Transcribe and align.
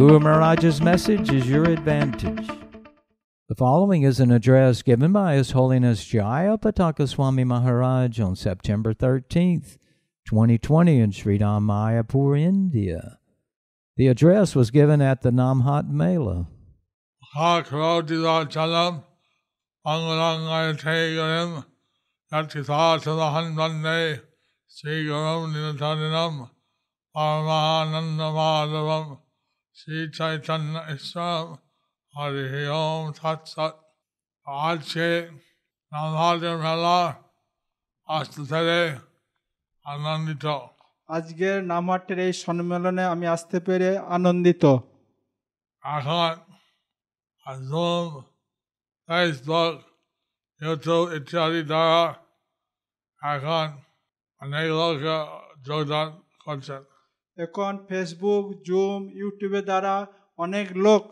Guru 0.00 0.18
Maharaj's 0.18 0.80
message 0.80 1.30
is 1.30 1.46
your 1.46 1.64
advantage. 1.64 2.48
The 3.50 3.54
following 3.54 4.02
is 4.02 4.18
an 4.18 4.30
address 4.30 4.80
given 4.80 5.12
by 5.12 5.34
His 5.34 5.50
Holiness 5.50 6.02
Jaya 6.06 6.56
Pataka 6.56 7.06
Swami 7.06 7.44
Maharaj 7.44 8.18
on 8.18 8.34
September 8.34 8.94
13th, 8.94 9.76
2020 10.26 11.00
in 11.00 11.10
Sridham 11.10 11.66
Mayapur, 11.66 12.40
India. 12.40 13.18
The 13.98 14.06
address 14.06 14.54
was 14.54 14.70
given 14.70 15.02
at 15.02 15.20
the 15.20 15.32
Namhat 15.32 15.90
Mela. 15.90 16.48
Sri 24.66 25.10
Chaitanya 29.80 30.80
Isram 30.92 31.58
Hari 32.14 32.66
Om 32.68 33.14
Tat 33.18 33.48
Sat 33.52 33.74
আজকে 34.68 35.08
নামহাদের 35.92 36.56
মেলা 36.64 37.00
আসতে 38.08 38.42
থেকে 38.52 38.80
আনন্দিত 39.92 40.46
আজকের 41.08 41.56
নামহাটের 41.70 42.18
এই 42.26 42.32
সম্মেলনে 42.44 43.04
আমি 43.14 43.26
আসতে 43.34 43.58
পেরে 43.66 43.90
আনন্দিত। 44.16 44.64
এখন 45.84 46.32
জুম 47.70 48.06
ফেসবুক 49.08 49.74
ইউটিউব 50.60 51.04
ইত্যাদি 51.18 51.62
দ্বারা 51.70 52.04
এখন 53.22 53.66
অনেক 54.42 54.66
লোক 54.78 54.94
যোগদান 55.66 56.08
করছেন। 56.44 56.82
এখন 57.44 57.72
ফেসবুক 57.88 58.44
জুম 58.68 58.98
ইউটিউবের 59.20 59.64
দ্বারা 59.68 59.94
অনেক 60.38 60.66
লোক 60.86 61.02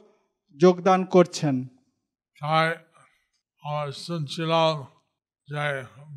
যোগদান 0.57 1.01
করছেন। 1.15 1.55
তাই 2.41 2.69
আমার 3.63 3.89
শুনছিলাম 4.05 4.73
যে 5.49 5.67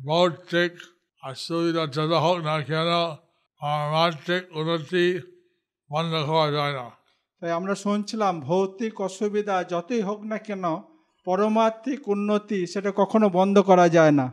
ভৌতিক 0.06 0.72
অসুবিধা 1.22 1.82
যত 1.96 2.12
হোক 2.24 2.38
না 2.48 2.56
কেন 2.70 2.90
পারমাত্মিক 3.60 4.42
উন্নতি 4.60 5.06
বন্ধ 5.90 6.12
করা 6.28 6.48
যায় 6.56 6.74
না। 6.78 6.86
তাই 7.42 7.52
আমরা 7.58 7.74
শুনছিলাম 7.84 8.34
ভৌতিক 8.48 8.94
অসুবিধা 9.00 9.56
যতই 9.72 10.02
হোক 10.08 10.20
না 10.30 10.38
কেন 10.46 10.64
পরমাত্মিক 11.26 12.00
উন্নতি 12.14 12.58
সেটা 12.66 12.90
কখনো 13.00 13.26
বন্ধ 13.38 13.56
করা 13.70 13.86
যায় 13.96 14.14
না। 14.20 14.26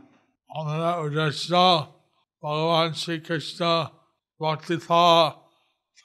আমরা 0.50 0.90
উদ্দেশ্য 1.04 1.50
ভগবান 2.42 2.88
শ্রীকৃষ্ণ 3.00 3.60
ভক্তি 4.40 4.76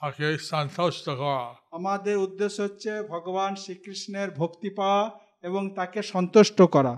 তাকে 0.01 0.37
সন্তুষ্ট 0.37 1.05
করা। 1.09 1.55
আমাদের 1.71 2.17
উদ্দেশ্য 2.17 2.61
হচ্ছে 2.61 3.01
ভগবান 3.03 3.55
শ্রীকৃষ্ণের 3.55 4.31
ভক্তি 4.31 4.69
পাওয়া 4.69 5.11
এবং 5.43 5.75
তাকে 5.75 6.01
সন্তুষ্ট 6.03 6.61
করা। 6.61 6.97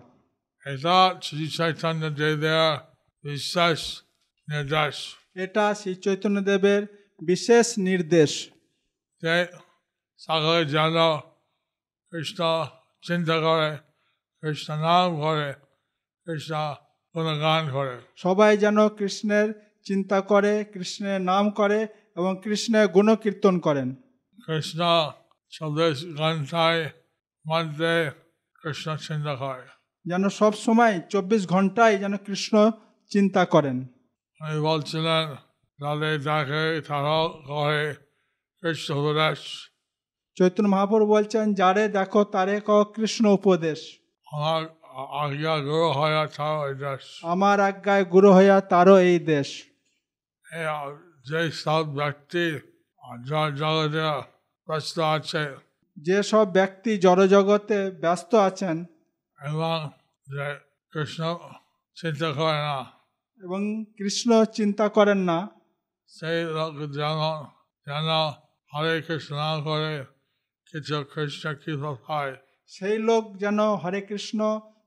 এটা 0.66 1.20
শ্রী 1.24 1.48
চৈতন্য 1.48 2.10
দেবের 2.10 2.78
বিশ্বাস 3.24 4.04
নির্দেশ। 4.52 5.16
এটা 5.36 5.76
শ্রী 5.76 5.96
চৈতন্যদেবের 5.96 6.84
বিশেষ 7.22 7.74
নির্দেশ। 7.78 8.50
যে 9.22 9.46
সকলে 10.18 10.66
যেন 10.66 11.18
কৃষ্ণ 12.12 12.66
চিন্তা 13.08 13.40
করে 13.40 13.78
কৃষ্ণ 14.42 14.74
নাম 14.76 15.22
করে 15.22 15.54
কৃষ্ণ 16.26 16.76
গুণগান 17.16 17.72
করে। 17.72 17.98
সবাই 18.16 18.58
যেন 18.58 18.90
কৃষ্ণের 18.90 19.54
চিন্তা 19.86 20.22
করে 20.22 20.66
কৃষ্ণের 20.74 21.22
নাম 21.22 21.50
করে 21.50 21.88
এবং 22.18 22.42
কৃষ্ণের 22.44 22.88
গুণকীর্তন 22.88 23.60
করেন। 23.60 23.96
কৃষ্ণ 24.48 24.82
চব্বিশ 25.50 25.98
ঘন্টায় 26.18 26.90
মধ্যে 27.46 28.12
কৃষ্ণ 28.64 28.96
চিন্তা 28.96 29.36
করে। 29.36 29.66
যেন 30.06 30.30
সব 30.30 30.54
সময় 30.56 31.02
চব্বিশ 31.10 31.48
ঘন্টায় 31.48 31.98
যেন 31.98 32.18
কৃষ্ণ 32.18 32.72
চিন্তা 33.12 33.46
করেন। 33.46 33.78
আমি 34.40 34.60
বলছিলেন 34.60 35.26
তাদের 35.80 36.16
তারাও 36.88 37.30
করে 37.48 37.96
কৃষ্ণ 38.64 38.94
উপদেশ। 38.96 39.40
চৈতন্য 40.38 40.70
মহাপ্রভু 40.70 41.06
বলছেন 41.06 41.54
যারে 41.54 41.88
দেখো 41.88 42.24
তারে 42.24 42.62
ক 42.66 42.70
কৃষ্ণ 42.96 43.26
উপদেশ। 43.30 43.80
আমার 44.32 44.62
আজ্ঞা 45.24 45.56
গুরু 45.60 45.88
হয় 45.98 46.28
তাও 46.28 46.68
এই 46.70 46.76
দেশ। 46.76 47.04
আমার 47.24 47.60
আজ্ঞায় 47.60 48.06
গুরু 48.06 48.30
হইয়া 48.34 48.62
তারও 48.62 48.98
এই 49.00 49.20
দেশ। 49.20 49.48
যে 51.28 51.42
সব 51.64 51.84
ব্যক্তি 51.96 52.46
যা 53.30 53.42
জগতে 53.52 54.06
ব্যস্ত 54.68 54.98
আছে 55.16 55.44
যেসব 55.98 56.46
ব্যক্তি 56.52 56.92
জড়জগতে 56.98 57.80
ব্যস্ত 58.02 58.32
আছেন 58.48 58.78
এবং 59.40 59.78
যে 60.28 60.48
কৃষ্ণ 60.94 61.22
চিন্তা 61.98 62.30
করে 62.32 62.60
না 62.70 62.80
এবং 63.44 63.62
কৃষ্ণ 63.98 64.30
চিন্তা 64.58 64.86
করেন 64.90 65.20
না 65.30 65.40
সেই 66.10 66.40
লোক 66.58 66.74
যেন 66.98 67.22
যেন 67.88 68.10
হরে 68.72 68.94
কৃষ্ণ 69.02 69.40
করে 69.64 69.92
কিছু 70.74 70.96
কৃষ্ণ 71.14 71.46
কৃপা 71.54 71.92
পায়। 72.08 72.34
সেই 72.72 72.98
লোক 72.98 73.24
যেন 73.38 73.60
হরে 73.76 74.02
কৃষ্ণ 74.02 74.40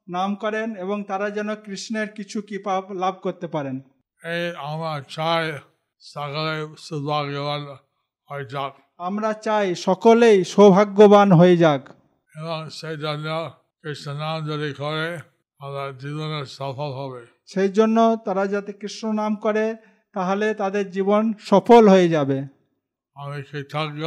নাম 0.09 0.31
করেন 0.35 0.69
এবং 0.77 0.97
তারা 1.05 1.27
যেন 1.31 1.51
কৃষ্ণের 1.55 2.09
কিছু 2.09 2.39
কৃপা 2.43 2.73
লাভ 2.95 3.15
করতে 3.23 3.47
পারেন। 3.47 3.77
এই 4.23 4.45
আমার 4.57 4.99
চাই 5.09 5.45
সকলে 6.01 6.75
সৌভাগ্যবান 6.79 7.77
হয়ে 8.29 8.45
যাক। 8.45 8.73
আমরা 8.99 9.33
চাই 9.33 9.75
সকলেই 9.75 10.45
সৌভাগ্যবান 10.45 11.33
হয়ে 11.33 11.57
যাক। 11.57 11.89
এবং 12.37 12.71
সেই 12.71 12.97
জন্য 12.97 13.51
কৃষ্ণ 13.83 14.47
যদি 14.47 14.73
করে 14.73 15.19
আমরা 15.59 15.99
জীবনে 15.99 16.47
সফল 16.47 16.91
হবে। 16.93 17.27
সেই 17.47 17.69
জন্য 17.69 18.17
তারা 18.25 18.47
যাতে 18.47 18.73
কৃষ্ণ 18.73 19.13
নাম 19.13 19.37
করে 19.37 19.77
তাহলে 20.13 20.55
তাদের 20.55 20.91
জীবন 20.91 21.33
সফল 21.41 21.89
হয়ে 21.89 22.09
যাবে। 22.09 22.43
আমি 23.15 23.43
কৃতজ্ঞ 23.43 24.05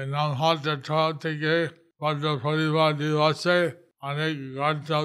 এই 0.00 0.06
নাম 0.06 0.32
হাতের 0.32 0.76
তরফ 0.80 1.16
থেকে 1.16 1.68
পদ্ম 2.00 2.38
পরিবার 2.42 2.96
দিবসে 2.96 3.70
অনেক 4.02 4.36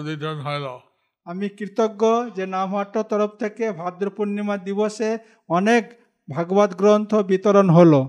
বিতরণ 0.05 0.39
হল। 0.39 0.79
আমি 1.25 1.49
কৃতজ্ঞ 1.49 2.29
যে 2.35 2.45
নামহাট্ট 2.45 2.97
তরফ 2.97 3.29
থেকে 3.29 3.71
ভাদ্র 3.71 4.09
পূর্ণিমা 4.09 4.57
দিবসে 4.57 5.17
অনেক 5.49 5.99
ভাগবত 6.35 6.75
গ্রন্থ 6.75 7.15
বিতরণ 7.15 7.69
হলো। 7.69 8.01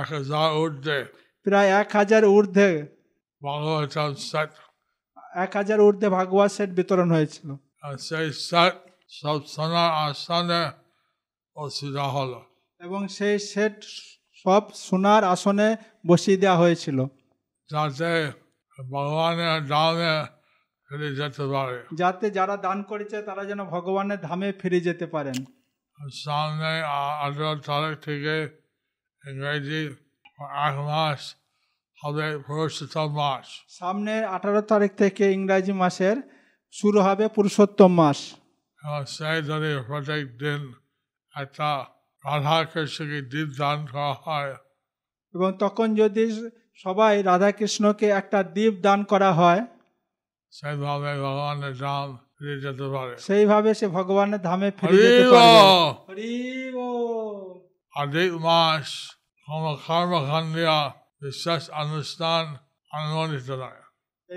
এক 0.00 0.12
হাজার 0.12 0.56
ঊর্ধ্বে। 0.56 1.04
প্রায় 1.42 1.68
এক 1.68 1.90
হাজার 1.92 2.24
ঊর্ধ্বে 2.24 2.82
ভগবতম 3.42 4.14
সেট 4.14 4.50
এক 5.34 5.56
হাজার 5.56 5.80
ঊর্ধ্বে 5.80 6.08
ভাগবত 6.08 6.50
সেট 6.50 6.70
বিতরণ 6.70 7.10
হয়েছিল। 7.10 7.48
সেই 7.98 8.32
সেট 8.32 8.74
সব 9.08 9.46
সোনার 9.46 9.92
আস্থানে 9.92 10.70
অসুবিধা 11.56 12.02
হলো। 12.02 12.44
এবং 12.80 13.08
সেই 13.08 13.38
সেট 13.38 13.76
সব 14.44 14.62
সোনার 14.74 15.24
আসনে 15.24 15.76
বসিয়ে 16.06 16.36
দেওয়া 16.36 16.58
হয়েছিল। 16.58 17.04
যাতে 17.70 18.32
ভগবানের 18.90 19.66
দামে 19.66 20.24
ফিরে 20.88 21.14
যেতে 21.16 21.42
পারে। 21.52 21.86
যাতে 21.94 22.30
যারা 22.30 22.56
দান 22.56 22.82
করেছে 22.82 23.22
তারা 23.22 23.44
যেন 23.44 23.64
ভগবানের 23.64 24.20
ধামে 24.20 24.52
ফিরে 24.52 24.80
যেতে 24.80 25.06
পারেন। 25.06 25.44
সামনে 25.98 26.72
আঠেরো 27.24 27.52
তারিখ 27.66 27.94
থেকে 27.98 28.36
ইংরেজি 29.24 29.82
এক 30.66 30.74
মাস 30.88 31.20
হবে 31.98 32.26
পুরুষোত্তম 32.38 33.08
মাস। 33.14 33.46
সামনের 33.68 34.22
আঠারো 34.24 34.60
তারিখ 34.62 34.90
থেকে 34.92 35.24
ইংরাজি 35.32 35.72
মাসের 35.72 36.16
শুরু 36.74 36.98
হবে 37.00 37.24
পুরুষোত্তম 37.28 37.90
মাস। 37.94 38.18
সেই 39.06 39.38
যদি 39.42 39.70
প্রত্যেক 39.86 40.24
দিন 40.38 40.60
একটা 41.34 41.70
রাধা 42.24 42.58
কৃষ্ণকে 42.64 43.18
দীপ 43.32 43.48
দান 43.58 43.78
করা 43.86 44.12
হয়। 44.24 44.52
এবং 45.34 45.50
তখন 45.58 45.88
যদি 45.94 46.24
সবাই 46.84 47.22
রাধাকৃষ্ণকে 47.22 48.06
একটা 48.20 48.38
দ্বীপ 48.54 48.74
দান 48.80 49.00
করা 49.04 49.30
হয় 49.32 49.62
সেইভাবে 50.56 51.10
ভগবানের 51.20 51.74
দাম 51.78 52.08
ফিরে 52.36 52.56
যেতে 52.60 52.86
পারে। 52.94 53.14
সেইভাবে 53.18 53.70
সে 53.74 53.86
ভগবানের 53.88 54.40
ধামে 54.40 54.68
ফিরে 54.70 54.96
যেতে 55.02 55.24
বল। 55.28 55.70
অধিক 58.02 58.30
মাস 58.46 58.86
কোন 59.46 59.64
কর্মকাণ্ডীয় 59.86 60.76
বিশেষ 61.22 61.62
অনুষ্ঠান 61.70 62.42
অনুমোদিত 62.92 63.50
নয়। 63.50 63.80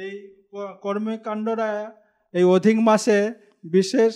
এই 0.01 0.11
কর্মকাণ্ডরা 0.81 1.71
এই 2.33 2.43
অধিক 2.43 2.77
মাসে 2.79 3.19
বিশেষ 3.63 4.13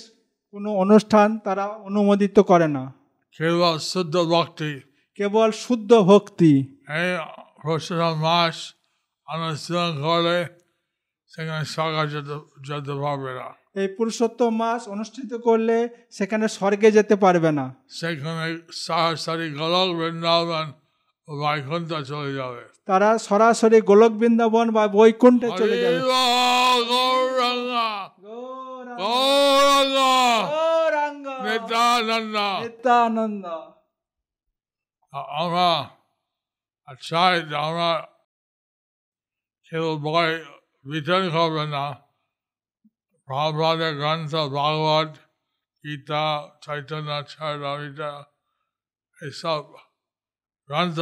কোনো 0.51 0.69
অনুষ্ঠান 0.83 1.39
তারা 1.39 1.65
অনুমোদিত 1.87 2.37
করে 2.39 2.67
না। 2.67 2.83
কেবল 3.37 3.77
শুদ্ধ 3.91 4.15
ভক্তি। 4.33 4.71
কেবল 5.17 5.49
শুদ্ধ 5.51 5.91
ভক্তি। 6.09 6.53
এই 6.99 7.11
প্রশ্ন 7.61 7.99
মাস 8.25 8.55
অনুশীলন 9.27 9.91
করলে 10.03 10.60
সেখানে 11.33 11.63
সরকার 11.77 12.05
যেতে 12.67 12.93
পারবে 13.03 13.31
না। 13.39 13.47
এই 13.81 13.87
পুরুষোত্তম 13.97 14.51
মাস 14.61 14.81
অনুষ্ঠিত 14.95 15.31
করলে 15.47 15.77
সেখানে 16.17 16.45
স্বর্গে 16.57 16.89
যেতে 16.97 17.15
পারবে 17.23 17.49
না। 17.59 17.65
সেখানে 17.99 18.45
সরাসরি 18.85 19.47
গোলক 19.59 19.89
বৃন্দাবন 19.99 20.67
বৈকুণ্ঠ 21.27 21.91
চলে 22.11 22.31
যাবে। 22.39 22.61
তারা 22.89 23.09
সরাসরি 23.27 23.79
গোলক 23.89 24.11
বৃন্দাবন 24.21 24.67
বা 24.75 24.83
বৈকুণ্ঠে 24.97 25.49
চলে 25.59 25.75
যাবে। 25.83 25.99
নিত্যানন্দ। 32.63 33.45
আমরা 35.41 35.69
চাই 37.09 37.35
যে 37.49 37.55
আমরা 37.67 37.91
কেবল 39.67 39.95
করবে 40.85 41.65
না 41.67 41.85
প্রভাবের 43.27 43.93
গ্রন্থ 43.95 44.33
ভাগবত 44.51 45.11
গীতা 45.83 46.25
চৈতন্য 46.61 47.09
চরিতা 47.29 48.11
এসব 49.19 49.63
গ্রন্থ 50.69 50.99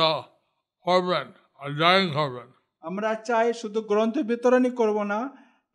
পড়বেন 0.86 1.28
অধ্যয়ন 1.60 2.08
করবেন 2.14 2.48
আমরা 2.84 3.10
চাই 3.26 3.48
শুধু 3.54 3.80
গ্রন্থ 3.82 4.16
বিতরণই 4.22 4.72
করব 4.72 4.98
না 5.04 5.20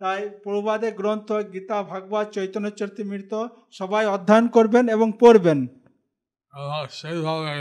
তাই 0.01 0.21
প্রবাদের 0.45 0.93
গ্রন্থ 0.95 1.29
গীতা 1.53 1.79
ভাগবত 1.83 2.27
চৈতন্য 2.35 2.69
চরিতমৃত 2.71 3.33
সবাই 3.73 4.05
অধ্যয়ন 4.07 4.47
করবেন 4.49 4.85
এবং 4.89 5.09
পড়বেন 5.21 5.59
সেইভাবে 6.91 7.55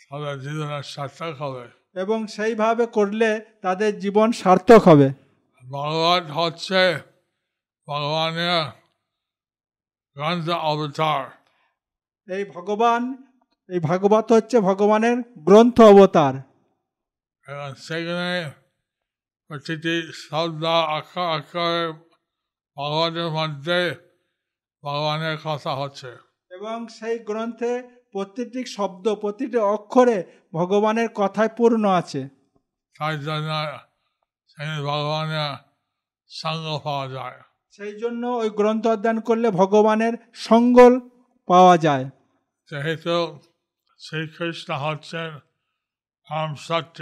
তাদের 0.00 0.36
জীবনের 0.40 0.84
সার্থক 0.84 1.32
হবে 1.42 1.64
এবং 1.94 2.26
সেইভাবে 2.26 2.86
করলে 2.86 3.40
তাদের 3.62 3.98
জীবন 3.98 4.32
সার্থক 4.32 4.82
হবে। 4.88 5.08
ভগবান 5.70 6.26
হচ্ছে 6.26 6.98
ভগবানের 7.86 8.64
গ্রন্থ 10.14 10.48
অবতার। 10.50 11.30
এই 12.32 12.44
ভগবান 12.44 13.16
এই 13.68 13.80
ভাগবত 13.80 14.32
হচ্ছে 14.32 14.60
ভগবানের 14.60 15.16
গ্রন্থ 15.38 15.80
অবতার। 15.80 16.34
এবং 17.48 17.74
সেখানে 17.74 18.50
প্রতিটি 19.46 20.12
শব্দ 20.12 20.64
আক্ষর 20.64 21.20
আক্ষরে 21.20 21.92
ভগবানের 22.76 23.28
মধ্যে 23.28 23.94
ভগবানের 24.82 25.38
কথা 25.44 25.74
হচ্ছে। 25.74 26.16
এবং 26.50 26.88
সেই 26.88 27.18
গ্রন্থে 27.18 27.99
প্রতিটি 28.12 28.60
শব্দ 28.76 29.06
প্রতিটি 29.14 29.58
অক্ষরে 29.74 30.18
ভগবানের 30.52 31.08
কথায় 31.14 31.50
পূর্ণ 31.56 31.84
আছে। 32.00 32.20
তাই 32.98 33.14
জন্য 33.18 33.50
ভগবানের 34.82 35.52
সঙ্গ 36.30 36.80
পাওয়া 36.84 37.06
যায়। 37.08 37.38
সেই 37.70 37.94
জন্য 38.00 38.22
ওই 38.26 38.50
গ্রন্থ 38.50 38.84
অধ্যয়ন 38.86 39.20
করলে 39.20 39.48
ভগবানের 39.50 40.14
সঙ্গ 40.34 40.76
পাওয়া 41.48 41.76
যায়। 41.76 42.04
যেহেতু 42.70 43.16
শ্রীকৃষ্ণ 43.98 44.68
হচ্ছেন 44.74 45.30
পরম 46.28 46.54
সত্য। 46.68 46.98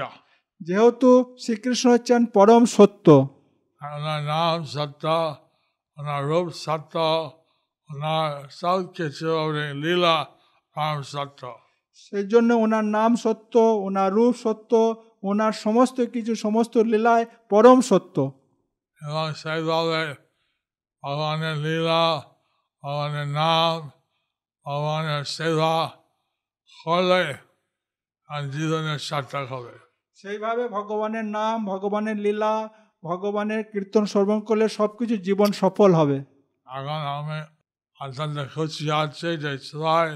যেহেতু 0.61 1.11
শ্রীকৃষ্ণ 1.43 1.87
হচ্ছেন 1.91 2.21
পরম 2.27 2.63
সত্য। 2.77 3.07
ওনার 3.97 4.23
নাম 4.23 4.59
সত্য 4.65 5.05
ওনার 5.99 6.23
রূপ 6.27 6.47
সত্য 6.65 6.95
ওনার 7.91 8.49
সব 8.51 8.79
কিছু 8.93 9.31
লীলা 9.83 10.17
পরম 10.79 11.03
সত্য 11.03 11.41
সেই 11.95 12.27
জন্য 12.29 12.55
ওনার 12.55 12.85
নাম 12.85 13.17
সত্য 13.17 13.59
ওনার 13.59 14.13
রূপ 14.13 14.35
সত্য 14.35 14.73
ওনার 15.23 15.53
সমস্ত 15.53 16.01
কিছু 16.01 16.35
সমস্ত 16.35 16.75
লীলায় 16.77 17.25
পরম 17.51 17.81
সত্য। 17.81 18.17
এবং 19.03 19.27
সেইভাবে 19.35 20.15
ভগবানের 21.03 21.57
লীলা 21.57 22.23
ভগবানের 22.85 23.29
নাম 23.41 23.91
ভগবানের 24.67 25.25
সেবা 25.25 25.91
হলে 26.87 27.25
জীবনের 28.51 28.99
সার্থক 28.99 29.47
হবে। 29.53 29.75
সেইভাবে 30.15 30.69
ভগবানের 30.69 31.25
নাম 31.25 31.67
ভগবানের 31.67 32.17
লীলা 32.17 32.69
ভগবানের 33.03 33.63
কীর্তন 33.65 34.05
শ্রবণ 34.05 34.41
করলে 34.41 34.67
সব 34.69 34.91
কিছু 34.97 35.17
জীবন 35.17 35.53
সফল 35.53 35.91
হবে। 35.95 36.19
এখন 36.67 37.01
আমি 37.19 37.39
অত্যন্ত 38.01 38.39
খুশি 38.55 38.91
আছে 38.91 39.29
যে 39.37 39.59
সবাই 39.59 40.09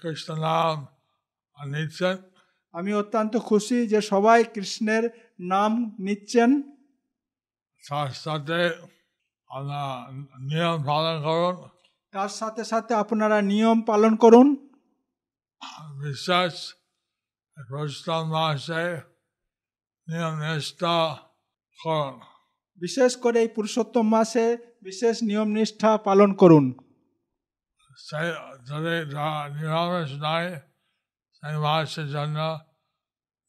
কৃষ্ণ 0.00 0.28
নাম 0.46 0.76
নিচ্ছেন 1.58 2.16
আমি 2.74 2.90
অত্যন্ত 2.94 3.34
খুশি 3.48 3.78
যে 3.92 4.00
সবাই 4.12 4.38
কৃষ্ণের 4.54 5.04
নাম 5.52 5.72
নিচ্ছেন। 5.98 6.50
তার 7.84 8.10
সাথে 8.24 8.60
নিয়ম 10.50 10.78
পালন 10.90 11.16
করুন। 11.26 11.56
তার 12.14 12.30
সাথে 12.38 12.62
সাথে 12.64 12.92
আপনারা 12.94 13.38
নিয়ম 13.52 13.78
পালন 13.90 14.12
করুন। 14.16 14.48
মাসে 18.34 18.84
নিয়ম 20.08 20.34
নিষ্ঠা 20.42 20.96
করুন। 21.78 22.12
বিশেষ 22.80 23.12
করে 23.16 23.38
এই 23.40 23.50
পুরুষোত্তম 23.56 24.06
মাসে 24.08 24.46
বিশেষ 24.82 25.16
নিয়ম 25.22 25.48
নিষ্ঠা 25.56 25.90
পালন 26.06 26.30
করুন। 26.34 26.64
যারা 28.62 28.94
নিরামিষ 29.54 30.10
নাই 30.20 30.46
সেই 31.42 31.56
মাসের 31.64 32.08
জন্য 32.10 32.38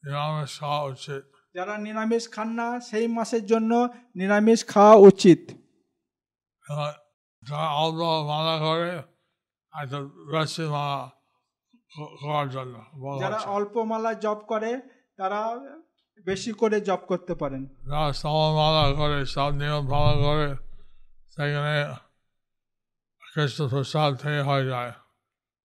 নিরামিষ 0.04 0.52
খাওয়া 0.60 0.84
উচিত 0.94 1.24
যারা 1.56 1.74
নিরামিষ 1.78 2.24
খান 2.32 2.50
না 2.52 2.68
সেই 2.82 3.06
মাসের 3.08 3.44
জন্য 3.46 3.72
নিরামিষ 4.16 4.60
খাওয়া 4.68 4.96
উচিত 5.02 5.42
যারা 7.44 7.68
অল্প 7.76 8.02
মালা 8.30 8.56
করে 8.60 8.92
একটা 9.74 10.00
বেশি 10.34 10.64
মালা 10.68 11.00
ক- 11.92 12.14
করার 12.22 12.48
জন্য 12.50 12.76
যারা 13.22 13.40
অল্প 13.58 13.76
মালা 13.84 14.12
জপ 14.16 14.40
করে 14.48 14.72
তারা 15.18 15.40
বেশি 16.28 16.52
করে 16.54 16.78
জপ 16.82 17.02
করতে 17.06 17.34
পারেন 17.36 17.64
যারা 17.90 18.10
সমমালা 18.14 18.86
করে 18.94 19.18
সব 19.26 19.52
নিয়ম 19.54 19.84
পালন 19.88 20.16
করে 20.24 20.48
সেখানে 21.30 21.76
কৃষ্ণ 23.24 23.60
প্রসাদ 23.68 24.12
হয়ে 24.46 24.66
যায় 24.66 24.92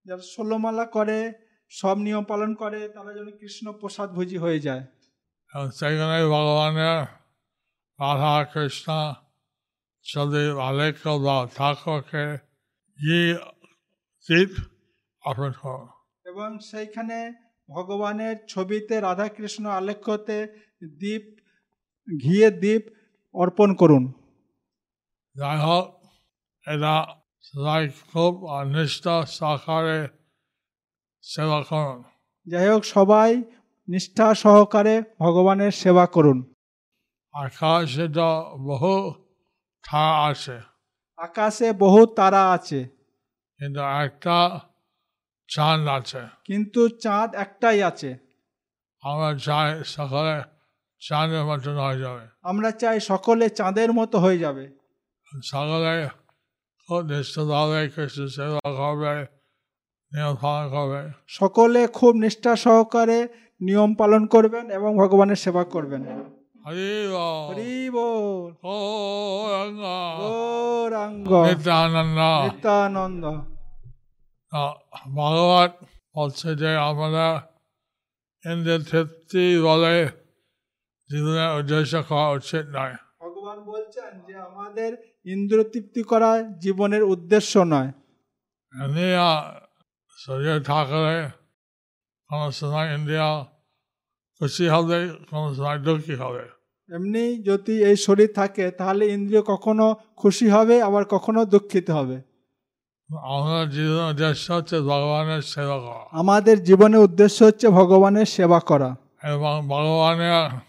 যারা 0.09 0.23
ষোলো 0.33 0.57
মালা 0.57 0.85
করে 0.85 1.19
সব 1.69 1.97
নিয়ম 1.97 2.23
পালন 2.23 2.51
করে 2.61 2.79
তারা 2.89 3.11
যেন 3.13 3.29
কৃষ্ণ 3.31 3.65
প্রসাদ 3.71 4.09
ভোজি 4.13 4.37
হয়ে 4.37 4.59
যায়। 4.59 4.83
সেখানে 5.71 6.17
ভগবানের 6.25 7.01
রাধা 7.99 8.35
কৃষ্ণ 8.53 8.87
যদি 10.05 10.43
আলেখ্য 10.61 11.09
বা 11.25 11.35
ঠাকুরকে 11.55 12.23
অর্পণ 15.25 15.51
করো। 15.61 15.83
এবং 16.25 16.49
সেইখানে 16.59 17.17
ভগবানের 17.69 18.35
ছবিতে 18.47 18.95
রাধা 18.99 19.27
কৃষ্ণ 19.27 19.63
আলেখ্যতে 19.79 20.37
দীপ 20.99 21.25
ঘিয়ে 22.07 22.47
দীপ 22.63 22.83
অর্পণ 23.35 23.69
করুন। 23.73 24.03
যাই 25.35 25.59
হোক 25.59 25.85
এটা 26.67 26.95
খুব 28.13 28.63
নিষ্ঠা 28.63 29.25
সহকারে 29.25 30.07
সেবা 31.21 31.63
করুন 31.63 32.03
যাই 32.47 32.67
হোক 32.69 32.83
সবাই 32.83 33.43
নিষ্ঠা 33.87 34.33
সহকারে 34.33 35.03
ভগবানের 35.19 35.71
সেবা 35.71 36.05
করুন। 36.05 36.53
আকাশে 37.33 38.07
তো 38.07 38.57
বহু 38.57 39.13
আছে। 40.29 40.61
আকাশে 41.17 41.73
বহু 41.73 42.05
তারা 42.05 42.51
আছে। 42.51 42.83
কিন্তু 43.57 43.79
একটা 43.79 44.59
চাঁদ 45.47 45.87
আছে। 45.87 46.21
কিন্তু 46.45 46.89
চাঁদ 46.89 47.35
একটাই 47.35 47.83
আছে। 47.83 48.17
আমরা 49.01 49.37
চাই 49.37 49.83
সকালে 49.83 50.43
চাঁদের 51.07 51.43
মতন 51.43 51.77
হয়ে 51.77 51.99
যাবে। 51.99 52.27
আমরা 52.41 52.71
চাই 52.71 52.99
সকলে 52.99 53.49
চাঁদের 53.49 53.93
মতো 53.93 54.19
হয়ে 54.19 54.39
যাবে। 54.39 54.69
সকালে 55.43 56.18
সকলে 61.27 61.87
খুব 61.87 62.15
নিষ্ঠা 62.15 62.55
সহকারে 62.55 63.27
নিয়ম 63.61 63.95
পালন 63.95 64.27
করবেন 64.27 64.71
এবং 64.71 64.97
ভগবানের 64.97 65.35
সেবা 65.35 65.63
করবেন। 65.63 66.01
নিত্যানন্দ। 72.43 73.25
ভগবত 75.15 75.85
বলছে 76.17 76.55
যে 76.55 76.75
আমরা 76.75 77.47
ইন্দ্র 78.45 78.79
তৃপ্তি 78.91 79.61
বলে 79.61 80.07
জীবনের 81.09 81.59
উদ্দেশ্য 81.59 82.03
করা 82.09 82.29
উচিত 82.29 82.65
নয়। 82.69 82.95
ভগবান 83.21 83.59
বলছেন 83.59 84.19
যে 84.27 84.35
আমাদের 84.35 85.08
ইন্দ্র 85.25 85.63
তৃপ্তি 85.63 86.03
করা 86.03 86.41
জীবনের 86.41 87.03
উদ্দেশ্য 87.03 87.59
নয়। 87.59 87.91
খুশি 94.39 94.67
হবে 94.67 95.09
দুঃখী 95.85 96.15
হবে। 96.15 96.49
এমনি 96.95 97.43
যদি 97.43 97.83
এই 97.83 97.95
শরীর 97.95 98.33
থাকে 98.33 98.71
তাহলে 98.71 99.07
ইন্দ্রিয় 99.07 99.41
কখনো 99.41 99.95
খুশি 100.15 100.49
হবে 100.49 100.81
আবার 100.81 101.05
কখনো 101.05 101.45
দুঃখিত 101.45 101.89
হবে। 101.89 102.21
আমাদের 103.17 103.69
জীবনের 103.69 104.09
উদ্দেশ্য 104.09 104.53
হচ্ছে 104.53 104.79
ভগবানের 104.79 105.41
সেবা 105.41 105.79
করা। 105.79 106.19
আমাদের 106.19 106.63
জীবনের 106.63 106.99
উদ্দেশ্য 106.99 107.43
হচ্ছে 107.43 107.67
ভগবানের 107.67 108.25
সেবা 108.25 108.59
করা। 108.59 108.95
এবং 109.23 109.67
ভগবানের 109.67 110.59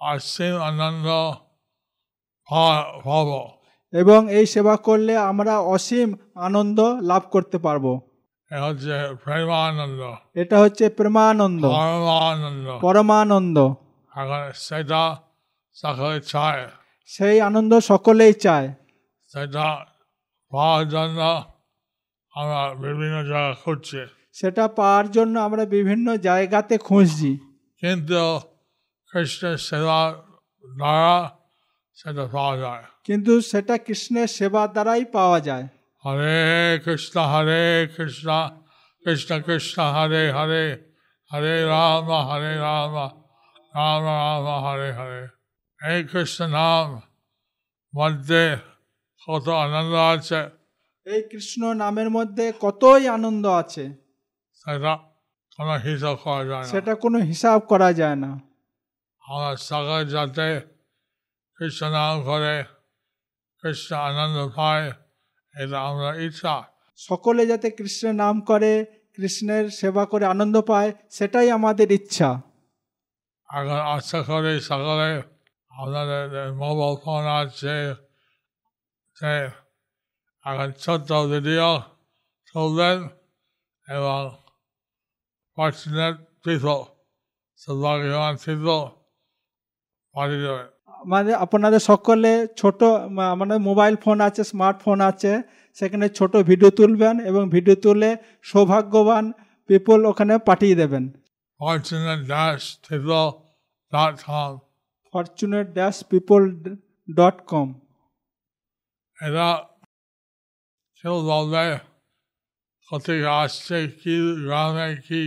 অসীম 0.00 0.56
আনন্দ 0.56 1.06
পাব 3.04 3.57
এবং 3.92 4.32
এই 4.32 4.46
সেবা 4.46 4.76
করলে 4.76 5.16
আমরা 5.16 5.60
অসীম 5.60 6.14
আনন্দ 6.34 6.80
লাভ 6.80 7.22
করতে 7.30 7.58
পারব। 7.58 8.00
হচ্ছে 8.62 9.16
প্রেমানন্দ। 9.24 10.14
এটা 10.34 10.58
হচ্ছে 10.58 10.88
প্রেমানন্দ। 10.88 11.64
পরমানন্দ। 11.66 12.78
পরমানন্দ। 12.78 13.58
এখন 14.16 14.50
সেটা 14.54 15.16
সকলে 15.74 16.20
চায়। 16.20 16.68
সেই 17.06 17.40
আনন্দ 17.40 17.78
সকলেই 17.78 18.32
চায়। 18.32 18.74
সেটা 19.26 19.84
পাওয়ার 20.50 20.88
জন্য 20.88 21.44
আমরা 22.34 22.74
বিভিন্ন 22.74 23.24
জায়গা 23.24 23.54
খুঁজছি। 23.64 24.06
সেটা 24.32 24.68
পাওয়ার 24.68 25.10
জন্য 25.10 25.38
আমরা 25.38 25.64
বিভিন্ন 25.64 26.16
জায়গাতে 26.16 26.78
খুঁজছি। 26.78 27.38
কিন্তু 27.80 28.40
কৃষ্ণের 29.12 29.56
সেবার 29.56 30.12
দ্বারা 30.76 31.30
সেটা 31.94 32.28
পাওয়া 32.32 32.56
যায়। 32.56 32.82
কিন্তু 33.08 33.40
সেটা 33.40 33.78
কৃষ্ণের 33.78 34.26
সেবা 34.26 34.62
দ্বারাই 34.66 35.04
পাওয়া 35.04 35.40
যায়। 35.40 35.66
হরে 36.04 36.80
কৃষ্ণ 36.84 37.16
হরে 37.20 37.88
কৃষ্ণ 37.96 38.28
কৃষ্ণ 39.04 39.40
কৃষ্ণ 39.40 39.78
হরে 39.94 40.32
হরে 40.32 40.64
হরে 41.30 41.54
রাম 41.64 42.08
হরে 42.28 42.52
রাম 42.66 42.94
রাম 43.76 44.02
রাম 44.08 44.46
হরে 44.64 44.90
হরে। 44.92 45.22
এই 45.90 46.00
কৃষ্ণ 46.04 46.46
নাম 46.46 46.86
মধ্যে 47.98 48.56
কত 49.28 49.48
আনন্দ 49.48 49.94
আছে। 49.94 50.40
এই 51.12 51.20
কৃষ্ণ 51.30 51.62
নামের 51.74 52.10
মধ্যে 52.10 52.52
কতই 52.60 53.08
আনন্দ 53.08 53.44
আছে। 53.46 53.84
সেটা 54.62 54.92
কোনো 55.56 55.74
হিসাব 55.86 56.16
করা 56.24 56.44
যায় 56.44 56.64
না। 56.64 56.70
সেটা 56.72 56.94
কোনো 56.94 57.18
হিসাব 57.18 57.58
করা 57.60 57.90
যায় 57.92 58.18
না। 58.24 58.30
আমরা 59.24 59.56
সকল 59.68 60.00
যাতে 60.14 60.48
কৃষ্ণ 61.58 61.90
নাম 61.90 62.14
করে 62.22 62.77
কৃষ্ণ 63.62 63.90
আনন্দ 64.08 64.38
পায় 64.58 64.86
এটা 65.54 65.78
আমরা 65.90 66.10
ইচ্ছা। 66.26 66.54
সকলে 66.98 67.42
যাতে 67.50 67.68
কৃষ্ণের 67.78 68.16
নাম 68.22 68.36
করে 68.50 68.72
কৃষ্ণের 69.14 69.64
সেবা 69.78 70.04
করে 70.12 70.24
আনন্দ 70.34 70.56
পায় 70.70 70.90
সেটাই 71.16 71.48
আমাদের 71.58 71.88
ইচ্ছা। 71.98 72.30
এখন 73.48 73.80
আশা 73.94 74.20
করি 74.28 74.52
সকলে 74.70 75.10
আপনাদের 75.72 76.24
মোবাইল 76.62 76.94
ফোন 77.02 77.24
আছে। 77.40 77.76
সে 79.16 79.34
এখন 80.44 80.68
ছোট্ট 80.84 81.10
ভিডিও 81.32 81.70
তুলবেন 82.48 82.98
এবং 83.88 84.20
ফর্চুনেট 85.56 86.16
পিপল 86.44 86.78
সৌভাগ্যবান 87.60 88.34
পিপল 88.44 88.80
পাঠিয়ে 90.14 90.42
দেবেন। 90.44 90.68
আমাদের 91.02 91.34
আপনাদের 91.44 91.82
সকলে 91.90 92.32
ছোট 92.60 92.80
আমাদের 93.34 93.58
মোবাইল 93.68 93.94
ফোন 94.04 94.18
আছে 94.28 94.42
স্মার্টফোন 94.52 94.98
আছে 95.10 95.32
সেখানে 95.78 96.06
ছোট 96.18 96.32
ভিডিও 96.50 96.70
তুলবেন 96.78 97.14
এবং 97.30 97.42
ভিডিও 97.54 97.76
তুলে 97.84 98.10
সৌভাগ্যবান 98.50 99.24
পিপল 99.68 99.98
ওখানে 100.10 100.34
পাঠিয়ে 100.48 100.76
দেবেন। 100.82 101.04
fortunate 101.60 102.22
dash 102.32 102.66
people 102.88 103.28
dot 103.92 104.14
com 104.26 104.52
fortunate 105.14 105.66
dash 105.78 105.96
people 106.12 106.40
dot 107.08 107.36
com 107.50 107.68
এরা 109.18 109.48
কেউ 111.04 111.16
বলবে 111.30 111.64
কোথায় 112.88 113.22
আসছে 113.42 113.78
কি 114.00 114.14
গ্রামে 114.44 114.88
কি 115.06 115.22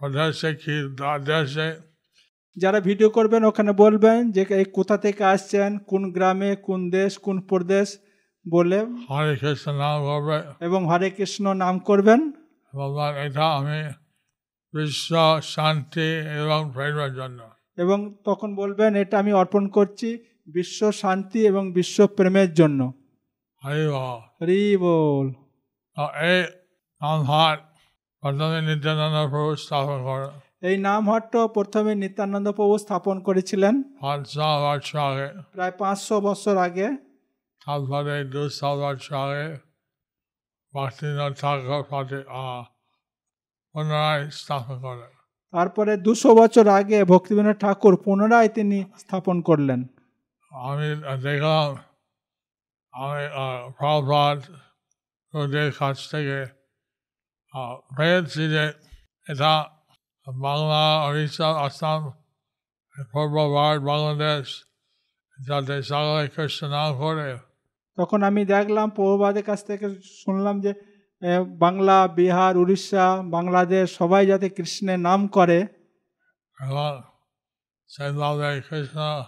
প্রদেশে 0.00 0.50
কি 0.62 0.74
দেশে 1.28 1.68
যারা 2.56 2.80
ভিডিও 2.80 3.10
করবেন 3.10 3.44
ওখানে 3.44 3.72
বলবেন 3.72 4.30
যে 4.30 4.46
এই 4.50 4.64
কোথা 4.64 4.96
থেকে 4.96 5.24
আসছেন 5.24 5.78
কোন 5.78 6.12
গ্রামে 6.12 6.56
কোন 6.56 6.90
দেশ 6.90 7.18
কোন 7.18 7.40
প্রদেশ 7.40 7.98
বলে 8.50 8.80
হরে 9.10 9.36
কৃষ্ণ 9.36 9.72
নাম 9.72 10.02
করবে। 10.02 10.42
এবং 10.60 10.86
হরে 10.90 11.10
কৃষ্ণ 11.10 11.54
নাম 11.54 11.78
করবেন। 11.78 12.32
বলবেন 12.76 13.26
এটা 13.26 13.44
আমি 13.48 13.92
বিশ্ব 14.74 15.40
শান্তি 15.42 16.08
এবং 16.40 16.70
প্রেমের 16.74 17.14
জন্য। 17.14 17.42
এবং 17.78 18.14
তখন 18.24 18.54
বলবেন 18.54 18.96
এটা 18.96 19.18
আমি 19.18 19.32
অর্পণ 19.32 19.68
করছি 19.68 20.18
বিশ্ব 20.46 20.92
শান্তি 20.92 21.46
এবং 21.46 21.72
বিশ্ব 21.72 22.06
প্রেমের 22.06 22.54
জন্য। 22.54 22.92
হরি 23.64 24.76
বল। 24.76 25.26
এই 26.22 26.44
প্রথমে 28.20 28.60
নিত্যানন্দ 28.62 29.30
প্রভু 29.30 29.56
স্থাপন 29.56 29.98
করে। 30.04 30.45
এই 30.68 30.76
নাম 30.86 31.02
হট্ট 31.10 31.34
প্রথমে 31.56 31.92
নিত্যানন্দ 32.02 32.48
প্রভু 32.58 32.74
স্থাপন 32.78 33.16
করেছিলেন। 33.20 33.74
পাঁচশো 34.00 34.48
বছর 34.64 34.98
আগে। 35.08 35.28
প্রায় 35.54 35.74
পাঁচশো 35.80 36.16
বছর 36.20 36.54
আগে। 36.56 36.88
তারপরে 37.66 38.14
দুশো 38.34 38.70
বছর 38.82 39.16
আগে 39.26 39.46
ভক্তিনাথ 40.74 41.32
ঠাকুর 41.40 41.82
পুনরায় 43.74 44.22
স্থাপন 44.30 44.76
করেন। 44.80 45.12
তারপরে 45.54 45.92
দুশো 45.96 46.30
বছর 46.34 46.66
আগে 46.78 46.98
ভক্তিবিনোদ 47.04 47.56
ঠাকুর 47.60 47.94
পুনরায় 48.04 48.50
তিনি 48.56 48.78
স্থাপন 48.98 49.36
করলেন। 49.48 49.80
আমি 50.52 50.88
দেখলাম 51.22 51.68
আমি 52.92 53.24
প্রভাত 53.78 54.38
কাছ 55.78 55.96
থেকে 56.10 56.38
পেয়েছি 57.96 58.42
যে 58.54 58.64
এটা 59.26 59.52
বাংলা 60.32 61.06
উড়িষ্যা 61.08 61.48
আসাম 61.48 62.10
পূর্ব 63.12 63.54
ভারত 63.54 63.82
বাংলাদেশ 63.82 64.64
যাতে 65.46 65.82
সকলে 65.82 66.28
কৃষ্ণ 66.28 66.68
নাম 66.68 66.98
করে 66.98 67.36
তখন 67.96 68.22
আমি 68.22 68.44
দেখলাম 68.44 68.90
প্রভুবাদের 68.90 69.42
কাছ 69.42 69.66
থেকে 69.66 69.88
শুনলাম 70.04 70.60
যে 70.60 70.74
বাংলা 71.58 72.08
বিহার 72.08 72.56
উড়িষ্যা 72.56 73.22
বাংলাদেশ 73.24 73.96
সবাই 73.96 74.26
যাতে 74.26 74.48
কৃষ্ণের 74.48 74.98
নাম 74.98 75.26
করে। 75.26 75.58
এবং 76.60 77.02
কৃষ্ণ 78.68 79.24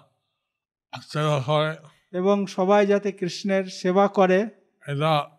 সেবা 1.00 1.42
করে। 1.46 1.76
এবং 2.12 2.46
সবাই 2.46 2.86
যাতে 2.86 3.12
কৃষ্ণের 3.12 3.64
সেবা 3.64 4.08
করে। 4.08 4.48
এটা 4.86 5.30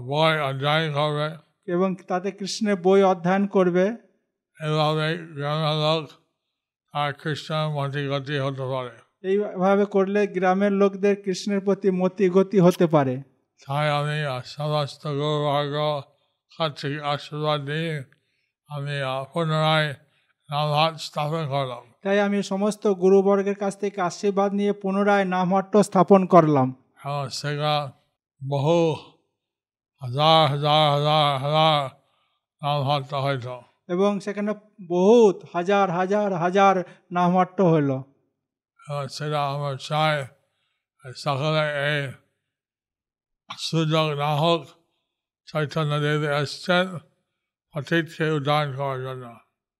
বই 0.00 0.40
অধ্যয়ন 0.40 0.92
করবে। 0.92 1.36
এবং 1.72 1.96
তাতে 1.96 2.30
কৃষ্ণের 2.30 2.76
বই 2.76 3.02
অধ্যয়ন 3.02 3.46
করবে। 3.46 4.07
এভাবে 4.60 5.18
গ্রামের 5.18 5.76
লোক 5.76 6.10
আর 6.92 7.12
কৃষ্ণের 7.12 7.68
মতি 7.68 8.08
গতি 8.08 8.38
হতে 8.38 8.62
পারে। 8.62 8.94
এইভাবে 9.28 9.84
করলে 9.84 10.26
গ্রামের 10.26 10.72
লোকদের 10.72 11.22
কৃষ্ণের 11.22 11.60
প্রতি 11.60 11.90
মতি 11.90 12.30
গতি 12.30 12.58
হতে 12.60 12.86
পারে। 12.86 13.22
তাই 13.66 13.90
আমি 13.90 14.42
সমস্ত 14.44 15.06
কাছ 16.58 16.84
আশীর্বাদ 17.02 17.60
নিয়ে 17.60 18.04
আমি 18.68 18.96
পুনরায় 19.32 19.94
নামহাট 20.50 20.96
স্থাপন 20.96 21.48
করলাম। 21.48 21.92
তাই 22.02 22.20
আমি 22.20 22.42
সমস্ত 22.42 22.86
গুরুবর্গের 22.86 23.54
কাছ 23.54 23.78
থেকে 23.78 24.00
আশীর্বাদ 24.00 24.52
নিয়ে 24.52 24.72
পুনরায় 24.72 25.24
নামহট্ট 25.24 25.76
স্থাপন 25.76 26.26
করলাম। 26.26 26.74
এবং 27.04 27.28
সেটা 27.28 27.92
বহু 28.48 28.96
হাজার 30.02 30.48
হাজার 30.48 30.90
হাজার 30.90 31.38
হাজার 31.38 31.90
নামহাট 32.62 33.14
হয়তো। 33.14 33.62
এবং 33.88 34.10
সেখানে 34.20 34.52
বহুত 34.90 35.36
হাজার 35.54 35.86
হাজার 35.90 36.28
হাজার 36.34 36.74
নামহট্ট 37.12 37.58
হলো 37.72 37.96
এবং 38.80 39.02
সেটা 39.08 39.40
আমরা 39.52 39.72
চাই। 39.88 40.16
সকলে 41.16 41.64
এই 41.88 42.00
সুযোগ 43.50 44.06
না 44.18 44.30
হোক 44.36 44.60
চৈতন্য 45.48 45.92
দেবী 46.04 46.28
এসছেন 46.40 46.86
অতীতকে 47.74 48.24
উদ্ধারণ 48.30 48.68
করার 48.76 49.00
জন্য। 49.06 49.24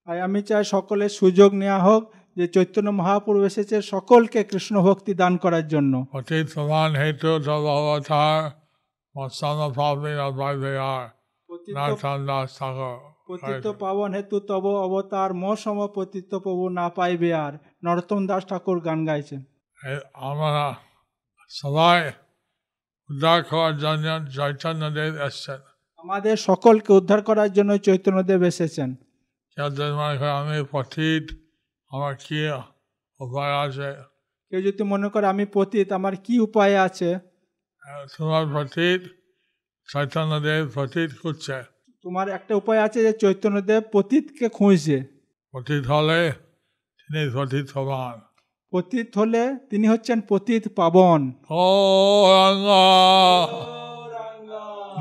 তাই 0.06 0.18
আমি 0.20 0.40
চাই 0.42 0.64
সকলের 0.64 1.12
সুযোগ 1.20 1.50
নেওয়া 1.54 1.80
হোক 1.80 2.02
যে 2.36 2.44
চৈতন্য 2.48 2.88
মহাপুরু 2.90 3.38
এসেছে 3.44 3.76
সকলকে 3.82 4.40
কৃষ্ণ 4.44 4.74
ভক্তি 4.82 5.12
দান 5.14 5.32
করার 5.36 5.66
জন্য। 5.68 5.92
অতীত 6.18 6.46
প্রমাণ 6.54 6.90
হেতু 7.00 7.30
তব 7.46 7.64
অবতার 7.78 8.40
মৎসন্ন 9.14 9.60
ভাবী 9.78 10.12
অদ্বৈত 10.26 10.56
বিহার। 10.62 11.04
নাথান 11.76 12.18
দাস 12.26 12.48
ঠাকুর 12.58 12.96
পতিত 13.28 13.66
পাবন 13.66 14.10
হেতু 14.14 14.36
তব 14.40 14.64
অবতার 14.86 15.30
ম 15.34 15.54
সম 15.54 15.78
পতিত 15.94 16.30
প্রভু 16.34 16.64
না 16.68 16.86
পাইবে 16.88 17.30
আর। 17.34 17.52
নরোত্তম 17.84 18.26
দাস 18.26 18.42
ঠাকুর 18.46 18.78
গান 18.80 18.98
গাইছেন। 19.06 19.40
আমরা 20.28 20.64
সবাই 21.50 21.98
উদ্ধার 23.10 23.40
করার 23.42 23.74
জন্য 23.78 24.06
চৈতন্যদেব 24.36 25.12
এসছেন। 25.26 25.60
আমাদের 26.04 26.36
সকলকে 26.48 26.90
উদ্ধার 26.92 27.20
করার 27.22 27.50
জন্য 27.52 27.70
চৈতন্যদেব 27.78 28.40
এসেছেন। 28.42 28.90
আমি 30.40 30.58
পথিত 30.70 31.24
আমার 31.90 32.14
কি 32.26 32.38
উপায় 33.20 33.54
আছে? 33.64 33.88
কেউ 34.52 34.60
যদি 34.62 34.82
মনে 34.82 35.08
করে 35.08 35.26
আমি 35.26 35.44
পতিত 35.54 35.88
আমার 35.92 36.14
কি 36.24 36.34
উপায় 36.46 36.74
আছে? 36.86 37.10
তোমার 38.18 38.44
পথিত 38.54 39.02
চৈতন্যদেব 39.88 40.62
পথিত 40.74 41.10
খুঁজছে। 41.22 41.58
তোমার 42.08 42.28
একটা 42.28 42.52
উপায় 42.54 42.80
আছে 42.82 43.02
যে 43.02 43.12
চৈতন্যদেব 43.12 43.82
পতিতকে 43.92 44.48
খুঁজছে। 44.48 44.98
পথিত 45.54 45.86
হলে 45.86 46.32
তিনি 47.00 47.20
পথিত 47.34 47.66
হবান 47.74 48.20
পতিত 48.72 49.18
হলে 49.18 49.42
তিনি 49.70 49.86
হচ্ছেন 49.88 50.20
পতিত 50.28 50.64
পাবন। 50.76 51.20
ও 51.50 51.64
রঙ্গা 52.34 52.86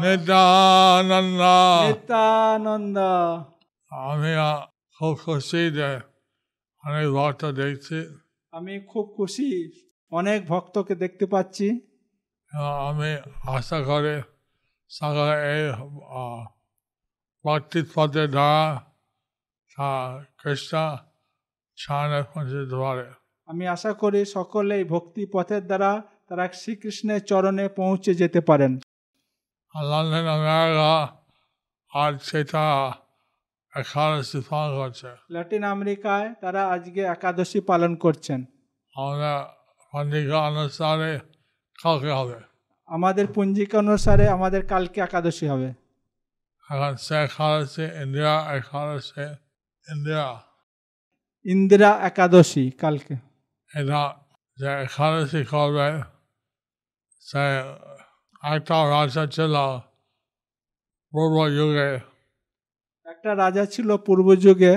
নিত্যানন্দ। 0.02 1.42
নিত্যানন্দ। 1.88 2.98
আমি 3.92 4.32
খুব 4.98 5.14
খুশি 5.26 5.62
যে 5.72 5.92
অনেক 6.84 7.08
ভক্ত 7.18 7.42
দেখছি। 7.46 8.00
আমি 8.52 8.74
খুব 8.80 9.06
খুশি 9.18 9.50
অনেক 10.12 10.40
ভক্তকে 10.48 10.94
দেখতে 10.96 11.26
পাচ্ছি। 11.26 11.68
আমি 12.90 13.12
আশা 13.58 13.80
করি 13.82 14.16
সকলে 14.90 15.36
এই 15.54 15.64
পৌঁছে 17.48 17.82
দিতে 22.46 22.76
পারে 22.76 23.12
আমি 23.48 23.68
আশা 23.68 23.94
করি 23.94 24.26
সকলেই 24.26 24.84
ভক্তি 24.84 25.26
পথের 25.34 25.66
দ্বারা 25.66 26.04
তারা 26.28 26.48
শ্রীকৃষ্ণের 26.54 27.24
চরণে 27.24 27.70
পৌঁছে 27.70 28.16
যেতে 28.16 28.42
পারেন। 28.42 28.80
আর 31.94 32.20
সেটা 32.24 32.94
একাদশী 33.76 34.42
পালন 34.50 34.78
করছে। 34.78 35.08
ল্যাটিন 35.32 35.64
আমেরিকায় 35.64 36.34
তারা 36.42 36.68
আজকে 36.68 37.02
একাদশী 37.02 37.60
পালন 37.60 37.96
করছেন। 37.96 38.46
আমাদের 38.96 39.46
পঞ্জিকা 39.94 40.38
অনুসারে 40.38 41.20
কাউকে 41.84 42.12
হবে। 42.12 42.36
আমাদের 42.86 43.28
পঞ্জিকা 43.36 43.78
অনুসারে 43.78 44.28
আমাদের 44.28 44.68
কালকে 44.68 45.02
একাদশী 45.02 45.48
হবে। 45.48 45.87
ইন্দিরা 51.46 51.92
একাদশী 52.04 52.64
কালকে 52.72 53.16
এটা 53.72 54.02
যে 54.58 54.70
একাদশী 54.84 55.42
করবে 55.46 55.88
সে 57.26 57.44
একটা 58.44 58.78
রাজা 58.90 59.24
ছিল 59.28 59.56
পূর্ব 61.14 61.36
যুগে 61.58 61.92
একটা 63.06 63.32
রাজা 63.36 63.64
ছিল 63.66 63.90
পূর্ব 63.98 64.28
যুগে 64.36 64.74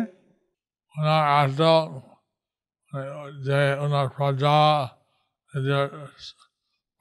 ওনার 0.95 1.25
এত 1.41 1.61
যে 3.45 3.61
ওনার 3.79 4.07
প্রজা 4.09 4.59
যে 5.55 5.79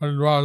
পরিবার 0.02 0.40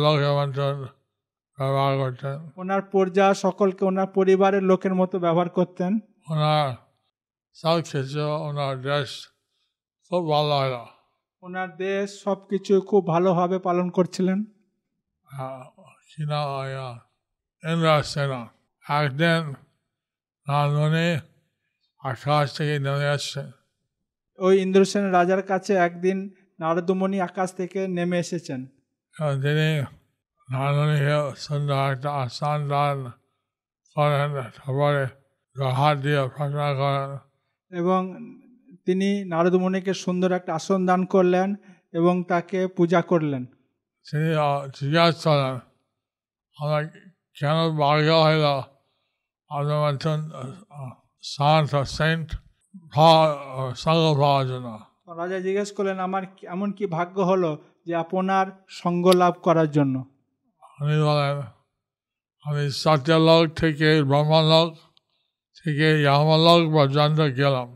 ব্যবহার 1.59 1.95
করতেন। 1.99 2.39
ওনার 2.57 2.83
প্রজা 2.83 3.27
সকলকে 3.35 3.83
ওনার 3.85 4.07
পরিবারের 4.07 4.63
লোকের 4.63 4.95
মতো 4.95 5.19
ব্যবহার 5.19 5.49
করতেন। 5.49 5.93
ওনার 6.31 6.67
সব 7.55 7.77
কিছু 7.81 8.25
ওনার 8.49 8.75
দেশ 8.83 9.09
খুব 10.11 10.23
ভালো 10.31 10.55
হলো। 10.59 10.87
ওনার 11.43 11.71
দেশ 11.77 12.07
সব 12.25 12.39
কিছু 12.47 12.81
খুব 12.81 13.03
ভালোভাবে 13.07 13.59
পালন 13.59 13.87
করছিলেন। 13.91 14.39
কিনা 16.11 16.41
ইন্দ্র 17.73 18.03
সেনা 18.03 18.41
একদিন 18.89 19.43
রাজমণি 20.49 21.09
আকাশ 22.05 22.47
থেকে 22.57 22.75
নেমে 22.79 23.09
আসছে। 23.17 23.43
ওই 24.39 24.55
ইন্দ্রসেন 24.63 25.05
রাজার 25.11 25.43
কাছে 25.43 25.73
একদিন 25.87 26.19
নারদমণি 26.61 27.19
আকাশ 27.21 27.49
থেকে 27.53 27.81
নেমে 27.89 28.17
এসেছেন। 28.19 28.61
তিনি 29.45 29.69
রাজমণিকে 30.53 31.37
সুন্দর 31.37 31.93
একটা 31.93 32.29
দান 32.69 33.11
করেন 33.95 34.43
তারপরে 34.43 35.07
হাত 35.71 35.99
দিয়ে 35.99 36.29
প্রার্থনা 36.29 36.75
করেন 36.75 37.19
এবং 37.79 38.15
তিনি 38.85 39.25
নারদ 39.25 39.55
নারদমণিকে 39.55 39.95
সুন্দর 39.95 40.33
একটা 40.33 40.55
আসন 40.55 40.87
দান 40.87 41.05
করলেন 41.05 41.55
এবং 41.93 42.25
তাকে 42.25 42.67
পূজা 42.67 43.03
করলেন। 43.03 43.45
তিনি 44.11 44.35
জিজ্ঞাসা 44.81 45.21
করেন 45.21 45.55
আমরা 46.61 46.83
কেন 47.41 47.77
হইল? 48.23 48.45
আপনার 51.39 51.85
সেন্ট 51.85 52.37
সঙ্গ 53.77 54.21
পাওয়ার 54.21 54.47
জন্য 54.47 54.81
রাজা 55.17 55.41
জিজ্ঞেস 55.41 55.73
করলেন 55.73 55.99
আমার 55.99 56.23
এমন 56.43 56.73
কি 56.73 56.87
ভাগ্য 56.87 57.21
হলো 57.21 57.65
যে 57.87 57.95
আপনার 57.95 58.47
সঙ্গ 58.69 59.09
লাভ 59.09 59.35
করার 59.43 59.71
জন্য? 59.71 60.14
উনি 60.81 61.03
বলেন 61.03 61.43
আমি 62.45 62.71
সত্যলোক 62.71 63.55
থেকে 63.55 64.03
ব্রহ্মলোক 64.03 64.75
থেকে 65.65 66.01
ইয়ামলোক 66.01 66.73
পর্যন্ত 66.73 67.21
গেলাম। 67.21 67.75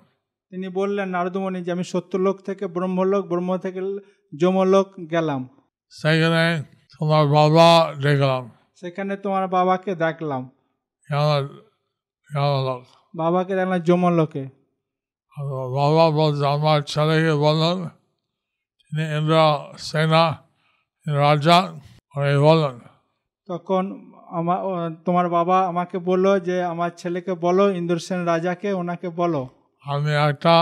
তিনি 0.51 0.69
বললেন 0.69 1.09
নারদমণি 1.09 1.63
যে 1.63 1.73
আমি 1.73 1.85
সত্যলোক 1.85 2.41
থেকে 2.41 2.67
ব্রহ্মলোক 2.67 3.27
ব্রহ্ম 3.27 3.57
থেকে 3.57 3.81
যমলোক 4.41 4.89
গেলাম। 5.11 5.49
সেখানে 5.91 6.63
তোমার 6.99 7.27
বাবা 7.27 7.95
দেখলাম। 8.03 8.51
সেখানে 8.75 9.17
তোমার 9.17 9.49
বাবাকে 9.49 9.95
দেখলাম। 9.95 10.51
ইয়াম- 11.11 11.49
বাবাকে 13.15 13.57
দেখলাম 13.57 13.79
যমলোকে 13.79 14.45
বাবা 15.77 16.11
বলছে 16.11 16.47
আমার 16.47 16.81
ছেলেকে 16.81 17.35
বললেন 17.35 17.89
তিনি 18.91 19.03
ইন্দ্র 19.03 19.37
সেনা 19.79 20.43
রাজা 21.09 21.61
উনি 22.17 22.39
বললেন 22.39 22.88
তখন 23.49 23.85
আমার 24.39 24.59
তোমার 25.07 25.27
বাবা 25.29 25.57
আমাকে 25.67 25.97
বলল 26.09 26.27
যে 26.41 26.57
আমার 26.73 26.91
ছেলেকে 27.01 27.33
বলো 27.45 27.65
ইন্দ্রসেন 27.71 28.21
রাজাকে 28.25 28.69
ওনাকে 28.73 29.09
বলো। 29.21 29.43
আমি 29.85 30.13
একটা 30.31 30.57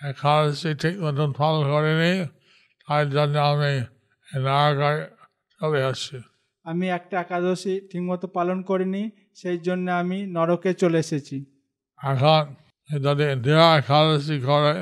একাদশী 0.00 0.70
ঠিক 0.74 0.94
মতন 1.04 1.30
ফল 1.38 1.56
করিনি 1.72 2.12
তাই 2.88 3.02
জন্য 3.14 3.34
আমি 3.52 3.72
চলে 5.60 5.80
আসছি। 5.90 6.16
আমি 6.66 6.86
একটা 6.88 7.14
একাদশী 7.20 7.74
ঠিকমতো 7.90 8.26
পালন 8.36 8.58
করিনি 8.62 9.02
সেই 9.34 9.58
জন্য 9.58 9.86
আমি 10.02 10.18
নরকে 10.26 10.70
চলে 10.74 10.98
এসেছি। 11.04 11.36
এখন 12.00 12.42
যদি 12.90 13.24
ইন্দিরা 13.34 13.66
একাদশী 13.78 14.36
করে 14.48 14.74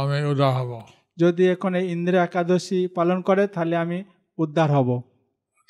আমি 0.00 0.18
উদার 0.32 0.52
হব। 0.56 0.70
যদি 1.18 1.44
এখন 1.54 1.72
এই 1.80 1.86
ইন্দ্র 1.94 2.14
একাদশী 2.26 2.78
পালন 2.96 3.18
করে 3.28 3.42
তাহলে 3.54 3.74
আমি 3.84 3.98
উদ্ধার 4.38 4.70
হব। 4.76 4.90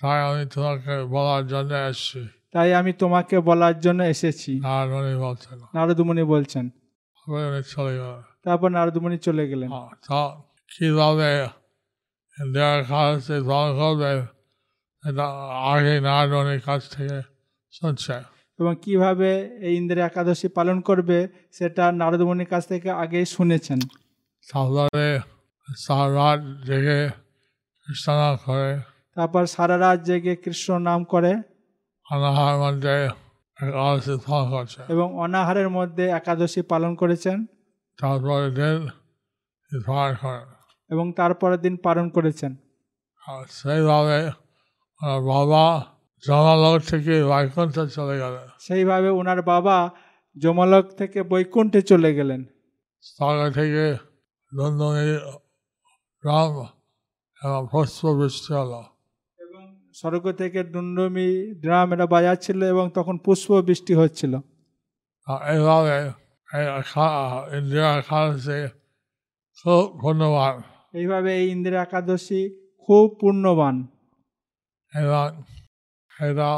তাই 0.00 0.20
আমি 0.22 0.44
তোমাকে 0.54 1.04
বলার 1.04 1.46
জন্য 1.46 1.74
এসছি। 1.74 2.28
তাই 2.52 2.74
আমি 2.74 2.92
তোমাকে 2.92 3.40
বলার 3.40 3.80
জন্য 3.80 4.02
এসেছি। 4.02 4.52
উনি 4.59 5.16
বলছেন। 5.16 5.59
নারদমণি 5.74 6.22
বলছেন। 6.22 6.70
চলে 7.66 7.92
গেলেন। 7.92 8.22
তারপর 8.44 8.68
নারদমণি 8.68 9.18
চলে 9.18 9.48
গেলেন। 9.48 9.70
কীভাবে 10.78 11.48
ইন্দিরা 12.40 12.76
একাদশী 12.76 13.33
ফল 13.33 13.76
করবে 13.76 14.26
এটা 15.09 15.24
আগে 15.72 16.00
নারায়ণের 16.00 16.61
কাছ 16.61 16.90
থেকে 16.90 17.22
শুনছে। 17.72 18.12
এবং 18.59 18.76
কীভাবে 18.83 19.59
এই 19.61 19.76
ইন্দ্র 19.76 19.98
একাদশী 19.98 20.48
পালন 20.48 20.80
করবে 20.80 21.28
সেটা 21.52 21.92
নারদমণির 21.92 22.46
কাছ 22.46 22.68
থেকে 22.68 22.90
আগেই 22.90 23.26
শুনেছেন। 23.26 23.80
তারপরে 24.52 25.20
সারা 25.76 26.37
জেগে 26.66 27.09
কৃষ্ণা 27.87 28.38
করে 28.44 28.93
তারপর 29.14 29.46
সারা 29.46 29.79
রাত 29.79 30.00
জেগে 30.00 30.37
কৃষ্ণ 30.37 30.79
নাম 30.79 31.05
করে 31.05 31.33
অনাহার 32.12 32.57
মধ্যে 32.59 33.09
একাদশী 33.59 34.18
ফল 34.27 34.50
করছে। 34.50 34.83
এবং 34.88 35.14
অনাহারের 35.14 35.68
মধ্যে 35.68 36.05
একাদশী 36.09 36.62
পালন 36.62 36.94
করেছেন। 36.94 37.46
তারপরে 38.00 38.50
দিন 38.50 38.88
করেন 39.81 40.46
এবং 40.90 41.12
তারপরের 41.12 41.61
দিন 41.61 41.77
পালন 41.77 42.09
করেছেন। 42.09 42.57
সেইভাবে 43.50 44.31
বাবা 45.03 45.85
জমালোক 46.27 46.83
থেকে 46.83 47.24
বৈকুণ্ঠ 47.24 47.74
চলে 47.81 48.18
গেলেন। 48.18 48.48
সেইভাবে 48.61 49.09
ওনার 49.09 49.42
বাবা 49.42 49.90
যমলোক 50.42 50.87
থেকে 50.87 51.22
বৈকুণ্ঠে 51.22 51.83
চলে 51.83 52.14
গেলেন। 52.14 52.44
স্থলে 53.03 53.50
থেকে 53.50 53.96
নন্দনী 54.53 55.14
রাম 56.24 56.53
এবং 57.42 57.68
পুষ্প 57.72 58.03
বৃষ্টি 58.12 58.55
হলো। 58.55 58.93
স্বর্গ 59.94 60.24
থেকে 60.40 60.61
ডুন্ডমি 60.72 61.28
ড্রাম 61.64 61.87
এটা 61.94 62.07
বাজাচ্ছিল 62.14 62.61
এবং 62.72 62.85
তখন 62.94 63.16
পুষ্প 63.24 63.48
বৃষ্টি 63.68 63.92
হচ্ছিল। 64.00 64.33
এইভাবে 65.52 65.94
এই 67.40 67.46
ইন্দিরা 67.59 67.90
একাদশী 68.02 68.61
খুব 69.59 69.85
ধন্যবাদ। 70.04 70.54
এইভাবে 71.00 71.30
এই 71.40 71.46
ইন্দিরা 71.54 71.78
একাদশী 71.87 72.40
খুব 72.85 73.04
পূর্ণবান 73.20 73.76
এবং 74.92 75.26
এটা 76.28 76.50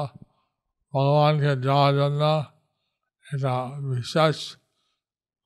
ভগবানকে 0.94 1.52
যাওয়ার 1.66 1.92
জন্য 2.00 2.22
এটা 3.26 3.54
বিশেষ 3.92 4.36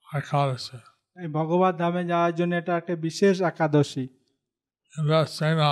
একাদশী। 0.06 0.78
এই 1.20 1.28
ভগবত 1.36 1.74
ধামে 1.80 2.02
যাওয়ার 2.10 2.32
জন্য 2.38 2.52
এটা 2.60 2.72
একটা 2.80 2.94
বিশেষ 3.06 3.34
একাদশী। 3.50 4.04
সেনা 5.38 5.70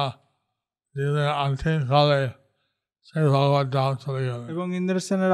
ভগবত 3.35 3.67
ধাম 3.75 3.93
চলে 3.95 4.21
গেলেন। 4.29 4.47
এবং 4.53 4.67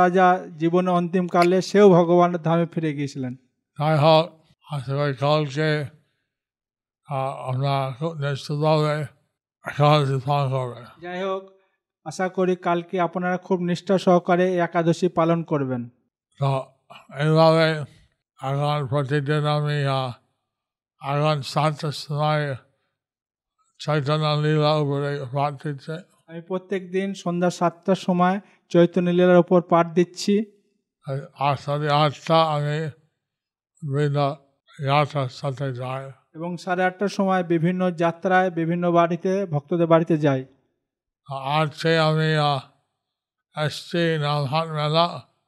রাজা 0.02 0.26
জীবনে 0.60 0.90
অন্তিমকালে 0.90 1.58
সেও 1.62 1.86
ভগবানের 1.88 2.40
ধামে 2.42 2.66
ফিরে 2.72 2.90
গিয়েছিলেন। 2.94 3.34
যাই 3.78 3.96
হোক 3.98 4.24
আশা 4.66 4.92
করি 4.98 5.14
কালকে 5.24 5.68
আমরা 7.48 7.74
খুব 7.98 8.12
নিশ্চিতভাবে 8.22 8.94
একাদশী 9.64 10.18
পালন 10.26 10.48
করবে। 10.54 10.80
যাই 11.02 11.20
হোক 11.22 11.42
আশা 12.06 12.26
করি 12.28 12.56
কালকে 12.56 12.96
আপনারা 13.00 13.36
খুব 13.38 13.58
নিষ্ঠা 13.60 13.96
সহকারে 13.98 14.46
একাদশী 14.56 15.08
পালন 15.08 15.42
করবেন। 15.42 15.82
তো 16.40 16.50
এইভাবে 17.22 17.66
এখন 18.38 18.78
প্রতিদিন 18.86 19.44
আমি 19.56 19.76
এখন 21.02 21.38
সাতটার 21.52 21.96
সময় 22.02 22.44
চৈতন্য 23.80 24.24
উপরে 24.82 25.10
পাঠ 25.34 25.52
দিচ্ছে 25.62 25.94
আমি 26.28 26.40
প্রত্যেক 26.50 26.82
দিন 26.92 27.08
সন্ধ্যা 27.14 27.50
সাতটার 27.50 28.00
সময় 28.06 28.36
চৈতন্য 28.72 29.08
লীলার 29.10 29.40
ওপর 29.44 29.60
পাঠ 29.72 29.86
দিচ্ছি। 29.98 30.34
আর 31.46 31.56
সাড়ে 31.64 31.88
আটটা 32.02 32.38
আমি 32.54 32.76
সাথে 35.40 35.66
যাই 35.80 36.04
এবং 36.36 36.50
সাড়ে 36.64 36.82
আটটার 36.88 37.12
সময় 37.18 37.42
বিভিন্ন 37.52 37.82
যাত্রায় 38.02 38.48
বিভিন্ন 38.58 38.84
বাড়িতে 38.92 39.32
ভক্তদের 39.46 39.88
বাড়িতে 39.92 40.14
যাই। 40.24 40.42
আজকে 41.58 41.92
আমি 42.08 42.30
এসছি 43.54 44.02
নামহাট 44.24 44.68
মেলা। 44.78 45.06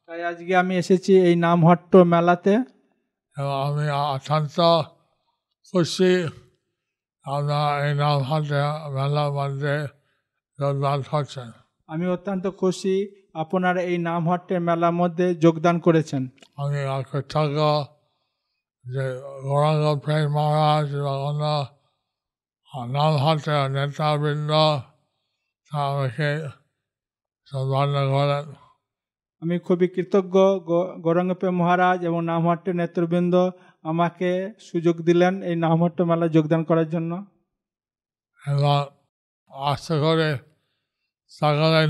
তাই 0.09 0.21
আজকে 0.31 0.53
আমি 0.63 0.75
এসেছি 0.83 1.13
এই 1.29 1.35
নামহট্ট 1.47 1.93
মেলাতে। 2.13 2.55
আমি 3.67 3.87
অত্যন্ত 4.15 4.59
খুশি। 5.71 6.13
আমরা 7.27 7.59
এই 7.87 7.95
মেলার 8.91 9.31
মধ্যে 9.33 9.75
যোগদান 10.59 10.99
করছেন। 11.11 11.49
আমি 11.89 12.07
অত্যন্ত 12.07 12.45
খুশি 12.61 12.97
আপনারা 13.35 13.81
এই 13.91 13.99
নামহট্টের 13.99 14.61
মেলার 14.61 14.93
মধ্যে 14.93 15.27
যোগদান 15.35 15.77
করেছেন। 15.79 16.23
আমি 16.57 16.79
কৃতজ্ঞ 17.11 17.61
যে 18.85 19.05
গৌরাঙ্গ 19.45 19.85
প্রেম 20.05 20.27
মহারাজ 20.33 20.89
এবং 20.97 21.17
অন্য 21.29 21.45
নেতাবৃন্দ 23.69 24.53
আমাকে 25.71 26.31
সম্মান 27.49 27.89
করেন। 28.15 28.66
আমি 29.43 29.59
খুবই 29.59 29.89
কৃতজ্ঞ 29.89 30.37
গৌরাঙ্গপে 31.05 31.51
মহারাজ 31.51 32.05
এবং 32.05 32.25
নামহট্টের 32.25 32.77
নেতৃবৃন্দ 32.77 33.35
আমাকে 33.83 34.53
সুযোগ 34.61 34.97
দিলেন 35.01 35.43
এই 35.43 35.57
নামহট্ট 35.57 36.01
মেলায় 36.01 36.31
যোগদান 36.31 36.65
করার 36.65 36.89
জন্য। 36.91 37.27
এবং 38.47 38.87
আশা 39.51 39.95
করে 40.01 40.39
সকালে 41.29 41.87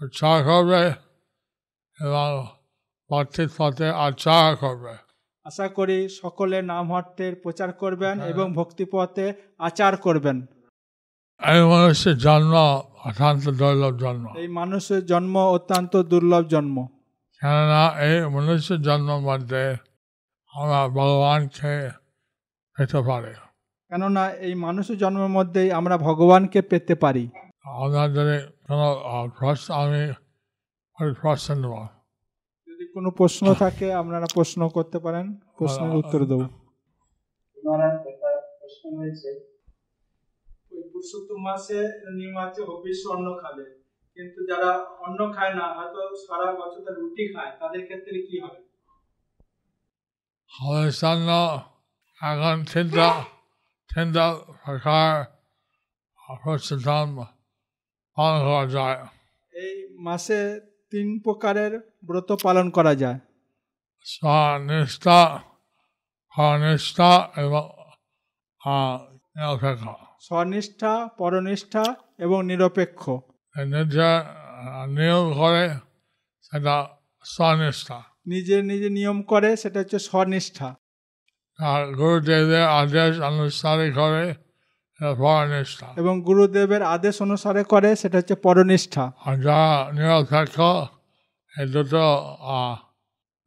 উৎসাহ 0.00 0.44
করবে 0.44 0.82
এবং 1.98 2.46
পথে 3.10 3.44
করবে। 4.60 4.94
আশা 5.44 5.68
করি 5.68 6.08
সকলে 6.08 6.62
নামহট্টের 6.62 7.34
প্রচার 7.36 7.72
করবেন 7.72 8.22
এবং 8.22 8.52
ভক্তিপথে 8.54 9.26
আচার 9.58 9.96
করবেন। 9.96 10.46
এই 11.40 11.60
মানুষের 11.62 12.16
জন্ম 12.18 12.54
অত্যন্ত 13.04 13.44
দুর্লভ 13.50 13.96
জন্ম। 13.96 14.24
এই 14.36 14.48
মানুষের 14.48 15.06
জন্ম 15.06 15.34
অত্যন্ত 15.38 15.96
দুর্লভ 15.96 16.44
জন্ম। 16.46 16.86
কেননা 17.42 17.82
এই 18.02 18.16
মনুষ্যের 18.26 18.82
জন্মের 18.82 19.20
মধ্যে 19.20 19.62
আমরা 20.54 20.88
ভগবানকে 20.88 21.90
পেতে 22.76 23.00
পারি। 23.02 23.32
কেননা 23.90 24.30
এই 24.46 24.54
মানুষের 24.54 24.98
জন্মের 24.98 25.28
মধ্যেই 25.28 25.70
আমরা 25.70 25.98
ভগবানকে 25.98 26.62
পেতে 26.62 26.94
পারি। 26.94 27.24
যদি 28.16 28.36
কোনো 28.66 28.86
প্রশ্ন 29.38 29.74
আমি 29.74 30.02
প্রশ্ন 31.20 31.54
নেব। 31.54 31.74
যদি 32.68 32.84
কোনো 32.94 33.10
প্রশ্ন 33.10 33.54
থাকে 33.54 33.86
আপনারা 33.92 34.26
প্রশ্ন 34.34 34.68
করতে 34.68 34.98
পারেন। 34.98 35.26
প্রশ্নের 35.58 35.96
উত্তর 35.96 36.20
দেবো। 36.24 36.46
প্রশ্ন 38.60 38.98
হয়েছে 38.98 39.57
ওই 40.78 40.88
পুরুষোত্তম 40.92 41.38
মাসে 41.42 41.78
নিয়ম 42.14 42.36
আছে 42.36 42.62
হবিষ্য 42.62 43.08
অন্ন 43.08 43.38
খাবে। 43.42 43.64
কিন্তু 44.14 44.46
যারা 44.46 44.70
অন্ন 44.76 45.32
খায় 45.32 45.54
না 45.54 45.66
হয়তো 45.74 46.16
সারা 46.16 46.52
বছর 46.52 46.80
তারা 46.84 46.96
রুটি 47.00 47.34
খায়। 47.34 47.52
তাদের 47.60 47.84
ক্ষেত্রে 47.84 48.22
কি 48.22 48.40
হবে? 48.40 48.60
এখন 52.22 52.64
চিন্তা 52.64 53.24
চিন্তা 53.90 54.24
প্রস্তুতম 56.42 57.24
পালন 58.16 58.40
করা 58.46 58.66
যায়। 58.66 59.06
এই 59.54 59.88
মাসে 59.98 60.60
তিন 60.90 61.20
প্রকারের 61.20 61.72
ব্রত 62.04 62.36
পালন 62.42 62.70
করা 62.70 62.94
যায়। 62.94 63.18
স্বনিষ্ঠা 64.04 65.20
স্বনিষ্ঠা 66.34 67.30
এবং 67.36 67.64
আহ, 68.60 68.98
নিরপেক্ষ 69.36 70.07
স্বনিষ্ঠা 70.26 70.92
পরনিষ্ঠা 71.18 71.84
এবং 72.18 72.38
নিরপেক্ষ। 72.46 73.02
নিজে 73.56 74.10
নিয়ম 74.96 75.26
করে 75.40 75.64
সেটা 76.46 76.76
স্বনিষ্ঠা। 77.24 77.98
নিজে 78.26 78.56
নিজে 78.70 78.88
নিয়ম 78.98 79.18
করে 79.22 79.50
সেটা 79.62 79.78
হচ্ছে 79.80 79.98
স্বনিষ্ঠা। 80.08 80.68
আর 81.58 81.80
গুরুদেবের 82.00 82.66
আদেশ 82.80 83.12
অনুসারে 83.30 83.86
করে 84.00 84.24
পরনিষ্ঠা। 85.22 85.86
এবং 86.00 86.14
গুরুদেবের 86.22 86.82
আদেশ 86.94 87.14
অনুসারে 87.26 87.62
করে 87.72 87.90
সেটা 88.00 88.16
হচ্ছে 88.18 88.36
পরনিষ্ঠা। 88.46 89.04
আর 89.26 89.34
যারা 89.44 89.72
নিরপেক্ষ 89.96 90.56
এই 91.52 91.66
দুটো 91.74 92.04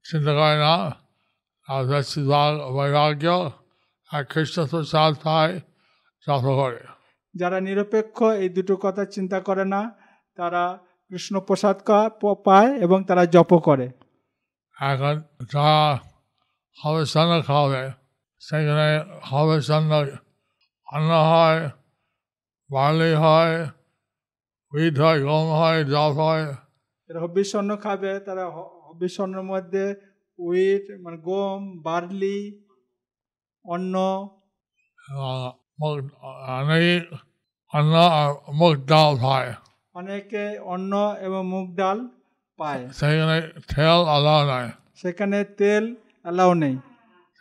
চিন্তা 0.06 0.32
করে 0.40 0.58
না। 0.66 0.76
আর 1.68 1.82
বেশিরভাগ 1.90 2.52
বৈরাগ্য 2.76 3.26
আর 4.12 4.24
কৃষ্ণ 4.32 4.58
প্রসাদ 4.72 5.14
পায় 5.24 5.54
যত 6.28 6.42
করে 6.42 6.88
যারা 7.36 7.60
নিরপেক্ষ 7.60 8.24
এই 8.24 8.50
দুটো 8.50 8.76
কথা 8.76 9.06
চিন্তা 9.06 9.40
করে 9.40 9.66
না। 9.66 9.92
তারা 10.36 10.80
কৃষ্ণ 11.10 11.40
প্রসাদ 11.40 11.78
পায় 12.46 12.78
এবং 12.78 13.04
তারা 13.04 13.26
জপ 13.26 13.58
করে। 13.64 13.92
এখন 14.82 15.22
যারা 15.54 16.00
হবে 16.84 17.06
সন্ন 17.06 17.42
খাবে 17.42 17.92
সেখানে 18.40 19.20
হবে 19.24 19.62
সন্ন 19.62 20.08
অন্ন 20.88 21.10
হয় 21.10 21.70
বার্লি 22.72 23.14
হয় 23.14 23.66
উইট 24.74 25.00
হয় 25.00 25.26
গম 25.26 25.52
হয় 25.52 25.86
জব 25.86 26.12
হয়। 26.12 26.54
হবিষ্যন্ন 27.20 27.78
খাবে 27.78 28.20
তারা 28.20 28.50
হ- 28.50 28.94
মধ্যে 29.42 29.96
উইট 30.40 31.02
মানে 31.02 31.18
গম 31.18 31.82
বার্লি 31.82 32.66
অন্ন। 33.66 33.96
এবং 35.82 35.94
মুগ 35.94 35.98
অনেক 36.58 37.02
অন্ন 37.74 37.94
আর 38.14 38.30
মুগ 38.54 38.76
ডাল 38.86 39.14
হয় 39.18 39.50
অনেকে 39.96 40.44
অন্ন 40.66 40.94
এবং 41.26 41.42
মুগ 41.46 41.68
ডাল 41.76 41.98
পায় 42.60 42.84
সেখানে 43.00 43.38
তেল 43.70 44.00
আলাদা 44.08 44.44
নয় 44.50 44.70
সেখানে 44.96 45.38
তেল 45.60 45.84
অ্যালাউ 46.26 46.52
নেই 46.54 46.76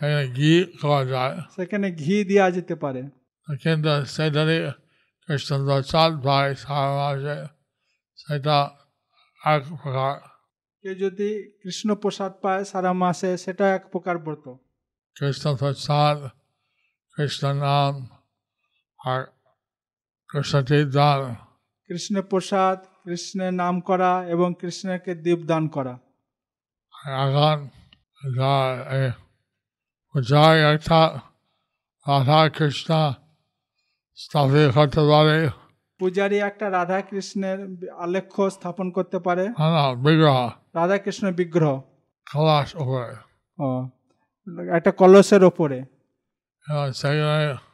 সেখানে 0.01 0.25
ঘি 0.37 0.53
খাওয়া 0.81 1.01
যায় 1.05 1.35
সেখানে 1.57 1.87
ঘি 2.01 2.17
দেওয়া 2.31 2.49
যেতে 2.57 2.75
পারে 2.83 3.03
কিন্তু 3.49 3.91
সেটারই 4.15 4.59
কৃষ্ণ 5.29 5.51
প্রসাদ 5.67 6.13
পায় 6.25 6.51
সারা 6.63 6.93
মাসে 6.99 7.37
সেটা 8.19 8.57
এক 9.41 9.63
প্রকার 9.73 10.15
কেউ 10.85 10.95
যদি 10.95 11.29
কৃষ্ণ 11.63 11.89
প্রসাদ 12.03 12.33
পায় 12.43 12.63
সারা 12.65 12.93
মাসে 13.03 13.31
সেটা 13.37 13.65
এক 13.77 13.83
প্রকার 13.93 14.17
ব্রত 14.19 14.47
কৃষ্ণ 15.17 15.47
প্রসাদ 15.57 16.17
কৃষ্ণ 17.17 17.45
নাম 17.63 17.93
আর 19.07 19.25
কৃষ্ণ 20.29 20.63
তীর্থান 20.63 21.35
কৃষ্ণের 21.89 22.23
প্রসাদ 22.23 22.79
কৃষ্ণের 23.05 23.55
নাম 23.55 23.81
করা 23.81 24.25
এবং 24.27 24.55
কৃষ্ণকে 24.61 25.15
দীপদান 25.15 25.69
করা। 25.69 25.99
এখন 26.95 27.69
যা 30.23 30.55
একটা 30.73 31.21
রাধা 32.09 32.49
কৃষ্ণ 32.49 33.13
স্থাপিত 34.17 34.75
করতে 34.75 35.01
পারে। 35.01 35.49
পূজারী 35.99 36.39
একটা 36.39 36.71
রাধা 36.71 37.01
কৃষ্ণের 37.01 37.91
আলেখ্য 37.99 38.51
স্থাপন 38.51 38.91
করতে 38.91 39.19
পারে। 39.19 39.49
বিগ্রহ। 39.97 40.51
রাধা 40.75 40.99
কৃষ্ণ 40.99 41.33
বিগ্রহ। 41.33 41.81
কলাশ 42.33 42.75
উপরে। 42.75 43.17
ও 43.59 43.89
একটা 44.77 44.91
কলসের 44.91 45.45
ওপরে 45.45 45.79
এবং 46.69 46.93
সেখানে 46.93 47.70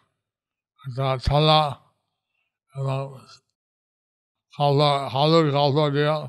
থালা 0.95 1.77
এবং 2.77 3.19
হালদা 4.59 5.09
হালুর 5.09 5.53
কাপড় 5.53 5.91
দিয়ে 5.91 6.27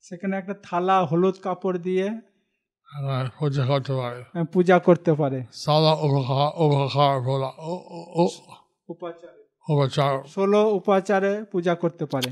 সেখানে 0.00 0.36
একটা 0.36 0.54
থালা 0.62 1.04
হলুদ 1.04 1.34
কাপড় 1.42 1.78
দিয়ে 1.78 2.06
এখানে 2.06 3.30
পূজা 3.38 3.66
করতে 3.66 3.92
পারে। 3.92 4.24
আহ, 4.38 4.44
পূজা 4.44 4.78
করতে 4.78 5.14
পারে। 5.14 5.44
সাদা 5.52 5.92
উপকার 5.92 6.62
উপকার 6.62 7.20
বলা 7.20 7.52
উ- 7.58 7.84
উ- 7.90 8.22
উ- 8.22 8.54
উপাচারে। 8.88 9.48
উপচার। 9.68 10.28
ষোলো 10.28 10.70
উপাচারে 10.70 11.44
পূজা 11.44 11.74
করতে 11.74 12.06
পারে। 12.06 12.30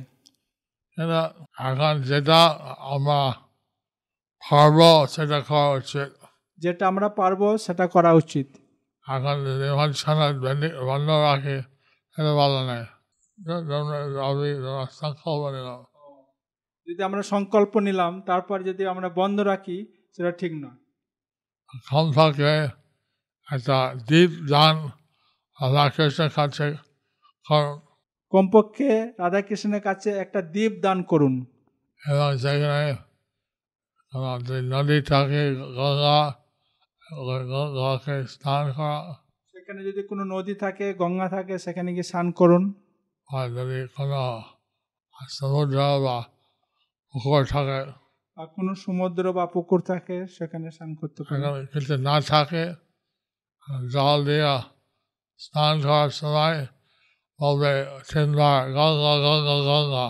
এখন 1.59 2.03
যেটা 2.03 2.45
আমরা 2.79 3.33
পারব 4.51 5.07
সেটা 5.07 5.41
করা 5.41 5.71
উচিত। 5.71 6.25
যেটা 6.59 6.89
আমরা 6.89 7.09
পারব 7.09 7.59
সেটা 7.59 7.87
করা 7.87 8.13
উচিত। 8.13 8.47
এখন 9.11 9.93
ছানা 9.93 10.27
বন্ধ 10.85 11.09
রাখে 11.29 11.57
সেটা 12.15 12.33
ভালো 12.35 12.59
নয় 12.69 12.87
সংকল্প 15.01 15.43
নিলাম। 15.57 15.81
যদি 16.89 17.03
আমরা 17.03 17.23
সংকল্প 17.23 17.73
নিলাম 17.79 18.13
তারপর 18.23 18.63
যদি 18.63 18.83
আমরা 18.87 19.09
বন্ধ 19.09 19.41
রাখি 19.41 19.79
সেটা 20.17 20.31
ঠিক 20.31 20.53
নয়। 20.53 20.79
থাকে 22.13 22.53
একটা 23.49 23.79
দ্বীপ 24.07 24.31
দান 24.49 24.77
আল্লাহ 25.59 25.85
কৃষ্ণের 25.97 26.31
কাছে 26.35 26.67
কমপক্ষে 28.33 28.91
রাধাকৃষ্ণের 29.19 29.83
কাছে 29.83 30.11
একটা 30.11 30.41
দ্বীপ 30.43 30.73
দান 30.83 30.99
করুন। 31.03 31.35
এবং 32.07 32.39
সেখানে 32.39 32.97
নদী 34.73 34.99
থাকে 35.03 35.43
গঙ্গা 35.79 36.19
গঙ্গাকে 37.11 38.17
স্নান 38.27 38.73
করা। 38.73 39.15
সেখানে 39.53 39.81
যদি 39.85 40.03
কোনো 40.03 40.23
নদী 40.25 40.55
থাকে 40.55 40.87
গঙ্গা 40.95 41.29
থাকে 41.29 41.55
সেখানে 41.59 41.91
গিয়ে 41.93 42.03
স্নান 42.03 42.27
করুন। 42.31 42.63
আর 43.29 43.47
যদি 43.49 43.79
কোনো 43.95 45.27
সমুদ্র 45.29 45.79
বা 46.05 46.17
পুকুর 47.15 47.45
থাকে 47.45 47.81
আর 48.37 48.47
কোনো 48.47 48.73
সমুদ্র 48.75 49.33
বা 49.33 49.45
পুকুর 49.47 49.81
থাকে 49.81 50.17
সেখানে 50.27 50.71
স্নান 50.71 50.95
করতে 50.95 51.21
পারেন। 51.23 51.43
সেখানে 51.43 51.67
কিছু 51.67 51.95
না 51.97 52.21
থাকে 52.21 52.65
জল 53.93 54.19
দিয়ে 54.25 54.53
স্নান 55.39 55.75
করার 55.81 56.11
সময় 56.11 56.59
বলবে 57.39 57.73
তিনবার 58.13 58.61
গঙ্গা 58.73 59.15
গঙ্গা 59.27 59.57
গঙ্গা 59.71 60.07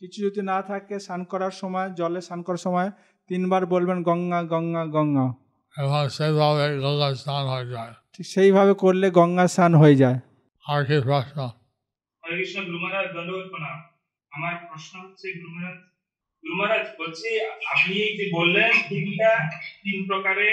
কিছু 0.00 0.18
যদি 0.26 0.40
না 0.42 0.62
থাকে 0.62 0.94
স্নান 0.98 1.24
করার 1.24 1.50
সময় 1.50 1.88
জলে 1.90 2.20
স্নান 2.20 2.42
করার 2.42 2.62
সময় 2.66 2.90
তিনবার 3.30 3.66
বলবেন 3.66 3.98
গঙ্গা 4.02 4.40
গঙ্গা 4.42 4.84
গঙ্গা। 4.86 5.43
এবং 5.74 6.02
সেইভাবে 6.16 6.64
গঙ্গা 6.84 7.08
স্নান 7.22 7.44
হয়ে 7.52 7.66
যায়। 7.74 7.92
ঠিক 8.14 8.26
সেইভাবে 8.34 8.72
করলে 8.84 9.06
গঙ্গা 9.18 9.46
স্নান 9.54 9.72
হয়ে 9.82 9.96
যায়। 10.02 10.18
আর 10.64 10.80
কি 10.88 10.96
প্রশ্ন। 11.08 11.38
হরে 12.22 12.34
কৃষ্ণ 12.38 12.58
গুরু 12.66 12.78
দণ্ডবোধ 13.14 13.46
প্রণাম 13.52 13.78
আমার 14.32 14.54
প্রশ্ন 14.68 14.92
হচ্ছে 15.04 15.26
গুরু 15.40 15.50
মহারাজ 16.44 16.86
বলছি 17.00 17.28
আপনি 17.74 17.96
যে 18.18 18.26
বললেন 18.38 18.72
তিনটা 18.90 19.30
তিন 19.82 19.98
প্রকারে 20.10 20.50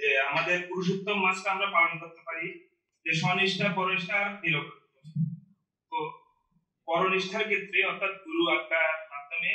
যে 0.00 0.10
আমাদের 0.28 0.58
পুরুষোত্তম 0.68 1.16
মাসটা 1.24 1.48
আমরা 1.54 1.68
পালন 1.76 1.94
করতে 2.02 2.20
পারি 2.28 2.46
যে 3.06 3.12
স্বনিষ্ঠা 3.22 3.66
পরনিষ্ঠা 3.78 4.14
আর 4.24 4.30
নিরপেক্ষ 4.42 4.82
তো 5.92 5.98
পরনিষ্ঠার 6.88 7.44
ক্ষেত্রে 7.50 7.78
অর্থাৎ 7.90 8.12
গুরু 8.24 8.42
আজ্ঞার 8.56 8.94
মাধ্যমে 9.12 9.52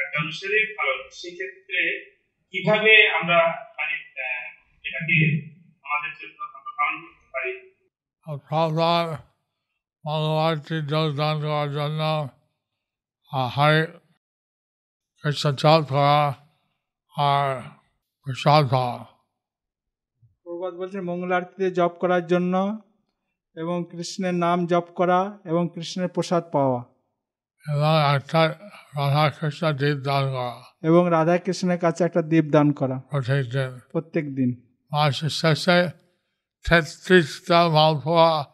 আজ্ঞা 0.00 0.18
অনুসারে 0.22 0.58
পালন। 0.78 0.98
সেক্ষেত্রে 1.20 1.80
কীভাবে 2.54 3.10
আমরা 3.10 3.40
মানে 3.78 3.94
এটাকে 4.84 5.16
আমাদের 5.84 6.12
জন্য 6.20 6.38
পালন 6.78 6.96
করতে 7.02 7.26
পারি? 7.32 7.52
প্রথমবার 8.26 9.06
মঙ্গলবারটি 10.04 10.76
যোগদান 10.86 11.40
করার 11.40 11.70
জন্য 11.72 12.28
হারে 13.56 13.86
কৃষ্ণ 15.24 15.82
করা 15.82 16.34
আর 17.14 17.60
প্রসাদ 18.26 18.70
পাওয়া 18.70 19.04
প্রবাদ 20.42 20.74
বলছেন 20.74 21.00
মঙ্গল 21.00 21.32
আরতিতে 21.32 21.70
জপ 21.70 21.92
করার 22.00 22.26
জন্য 22.26 22.54
এবং 23.56 23.84
কৃষ্ণের 23.90 24.34
নাম 24.34 24.66
জপ 24.66 24.86
করা 24.94 25.38
এবং 25.44 25.68
কৃষ্ণের 25.74 26.08
প্রসাদ 26.08 26.44
পাওয়া। 26.52 26.93
এবং 27.68 28.16
একটা 28.16 28.54
রাধা 28.96 29.72
দ্বীপ 29.72 29.96
দান 29.96 30.24
করা 30.32 30.62
এবং 30.82 31.06
রাধা 31.10 31.38
কৃষ্ণের 31.38 31.78
কাছে 31.78 32.04
একটা 32.04 32.22
দ্বীপ 32.22 32.44
দান 32.44 32.72
করা। 32.72 32.96
প্রত্যেক 33.10 33.50
দিন 33.50 33.78
প্রত্যেক 33.92 34.34
দিন 34.34 34.50
মাসের 34.92 35.28
শেষে 35.28 35.88
তেত্রিশটা 36.68 37.68
মালপোয়া 37.68 38.44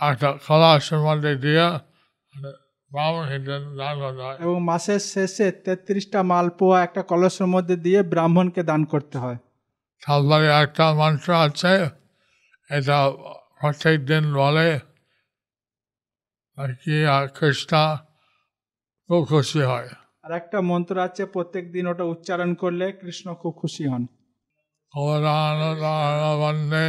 একটা 0.00 0.32
কলাসের 0.46 0.98
মধ্যে 0.98 1.34
দিয়ে 1.34 1.66
হয়। 4.22 4.36
এবং 4.38 4.64
মাসের 4.64 5.00
শেষে 5.00 5.52
তেত্রিশটা 5.52 6.22
মালপোয়া 6.22 6.84
একটা 6.84 7.02
কলসের 7.02 7.46
মধ্যে 7.46 7.76
দিয়ে 7.76 8.02
ব্রাহ্মণকে 8.02 8.62
দান 8.62 8.84
করতে 8.84 9.18
হয়। 9.18 9.36
তারপরে 10.06 10.46
একটা 10.62 10.94
মন্ত্র 10.94 11.32
আছে 11.34 11.74
এটা 12.70 13.10
প্রত্যেক 13.60 14.06
দিন 14.06 14.34
বলে 14.34 14.80
আর 16.58 16.70
কি 16.84 17.06
আর 17.06 17.26
কৃষ্ণ 17.28 17.72
খুব 19.10 19.22
খুশি 19.24 19.60
হয়। 19.60 19.88
আর 20.22 20.32
একটা 20.32 20.60
মন্ত্র 20.60 20.98
আছে 20.98 21.26
প্রত্যেক 21.26 21.72
দিন 21.72 21.86
ওটা 21.86 22.04
উচ্চারণ 22.04 22.54
করলে 22.54 22.92
কৃষ্ণ 22.92 23.34
খুব 23.34 23.52
খুশি 23.56 23.84
হন। 23.88 24.02
বন্দে 26.38 26.86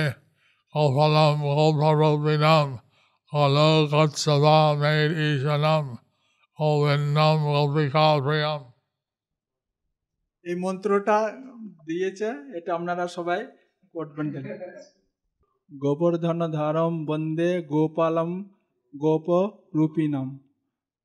কফলম 0.76 1.38
কৌভরবিনম 1.41 2.69
কলকৎসভা 3.34 4.60
মের 4.73 5.10
ঈশনম 5.28 5.86
গোবিন্দম 6.60 7.38
গোপিকা 7.45 8.08
প্রিয়ম 8.19 8.62
এই 10.45 10.56
মন্ত্রটা 10.56 11.17
দিয়েছে 11.86 12.30
এটা 12.54 12.76
আপনারা 12.76 13.08
সবাই 13.08 13.47
করবেন। 13.93 14.28
গোবর্ধন 15.82 16.39
ধারম 16.52 17.06
বন্দে 17.06 17.62
গোপালম 17.62 18.32
গোপ 18.93 19.27
রূপিণম 19.75 20.27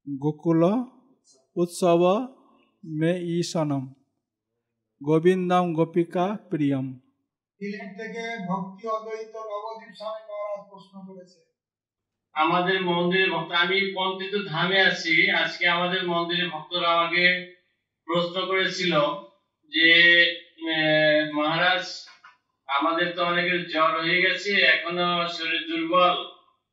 গোকুল 0.07 0.62
উৎসব 1.57 2.03
মে 2.85 3.12
ঈশনম 3.35 3.85
গোবিন্দম 5.01 5.64
গোপিকা 5.74 6.27
প্রিয়ম 6.51 6.87
সিলেট 7.61 7.90
থেকে 7.96 8.22
ভক্তি 8.48 8.85
অদ্বৈত 8.88 9.35
নবদ্বীপ 9.51 9.92
স্বামী 9.94 10.22
মহারাজ 10.29 10.62
প্রশ্ন 10.70 10.94
করেছে। 11.09 11.40
আমাদের 12.35 12.79
মন্দিরে 12.83 13.27
ভক্ত 13.31 13.51
আমি 13.53 13.79
পন্থিত 13.94 14.35
ধামে 14.48 14.79
আছি। 14.81 15.14
আজকে 15.33 15.64
আমাদের 15.68 16.03
মন্দিরে 16.07 16.44
ভক্তরা 16.48 16.88
আমাকে 16.92 17.24
প্রশ্ন 18.09 18.37
করেছিল 18.46 18.92
যে 19.72 19.90
আহ, 20.68 21.20
মহারাজ 21.35 21.85
আমাদের 22.68 23.09
তো 23.16 23.20
অনেকের 23.24 23.61
জ্বর 23.68 23.92
হয়ে 24.01 24.22
গেছে 24.22 24.51
এখনও 24.74 25.09
শরীর 25.29 25.62
দুর্বল। 25.68 26.16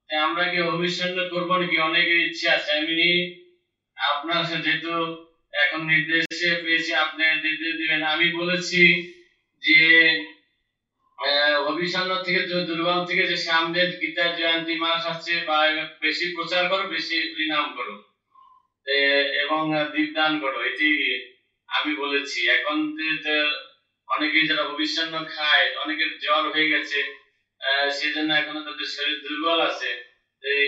আমরা 0.10 0.44
কি 0.44 0.60
অভিসন্ন 0.68 1.18
করব 1.30 1.50
নাকি? 1.56 1.78
অনেকের 1.80 2.20
ইচ্ছে 2.20 2.50
আছে। 2.50 2.72
আমি 2.72 3.10
আপনার 3.98 4.44
সাথে 4.44 4.63
যেহেতু 4.63 4.91
এখন 5.54 5.82
নির্দেশে 5.86 6.62
পেয়েছি 6.63 6.91
আপনি 6.96 7.22
নির্দেশ 7.44 7.74
দিবেন। 7.76 8.04
আমি 8.04 8.28
বলেছি 8.32 8.82
যে 9.63 9.80
আহ, 11.20 11.56
অভিসন্ন 11.72 12.12
থেকে 12.24 12.39
দুর্বল 12.70 13.06
থেকে 13.06 13.24
যে 13.28 13.38
সামনে 13.38 13.80
গীতা 14.02 14.26
জয়ন্তী 14.36 14.76
মাস 14.76 15.02
আসছে 15.06 15.34
বা 15.48 15.58
বেশি 16.02 16.26
প্রচার 16.36 16.63
করো 16.70 16.84
বেশি 16.88 17.15
হরিনাম 17.30 17.65
করো। 17.76 17.96
এবং 19.44 19.62
দীপদান 19.96 20.39
করো। 20.39 20.60
এটি 20.63 20.89
আমি 21.70 21.91
বলেছি। 21.96 22.39
এখন 22.50 22.78
যে 22.98 24.41
যারা 24.48 24.63
অভিসন্ন 24.63 25.13
খায় 25.26 25.65
অনেকের 25.76 26.12
জ্বর 26.22 26.44
হয়ে 26.52 26.70
গেছে 26.70 27.00
সেজন্য 27.91 28.34
এখনও 28.34 28.63
তাদের 28.63 28.86
শরীর 28.86 29.19
দুর্বল 29.19 29.62
আছে। 29.62 30.15
এই, 30.43 30.67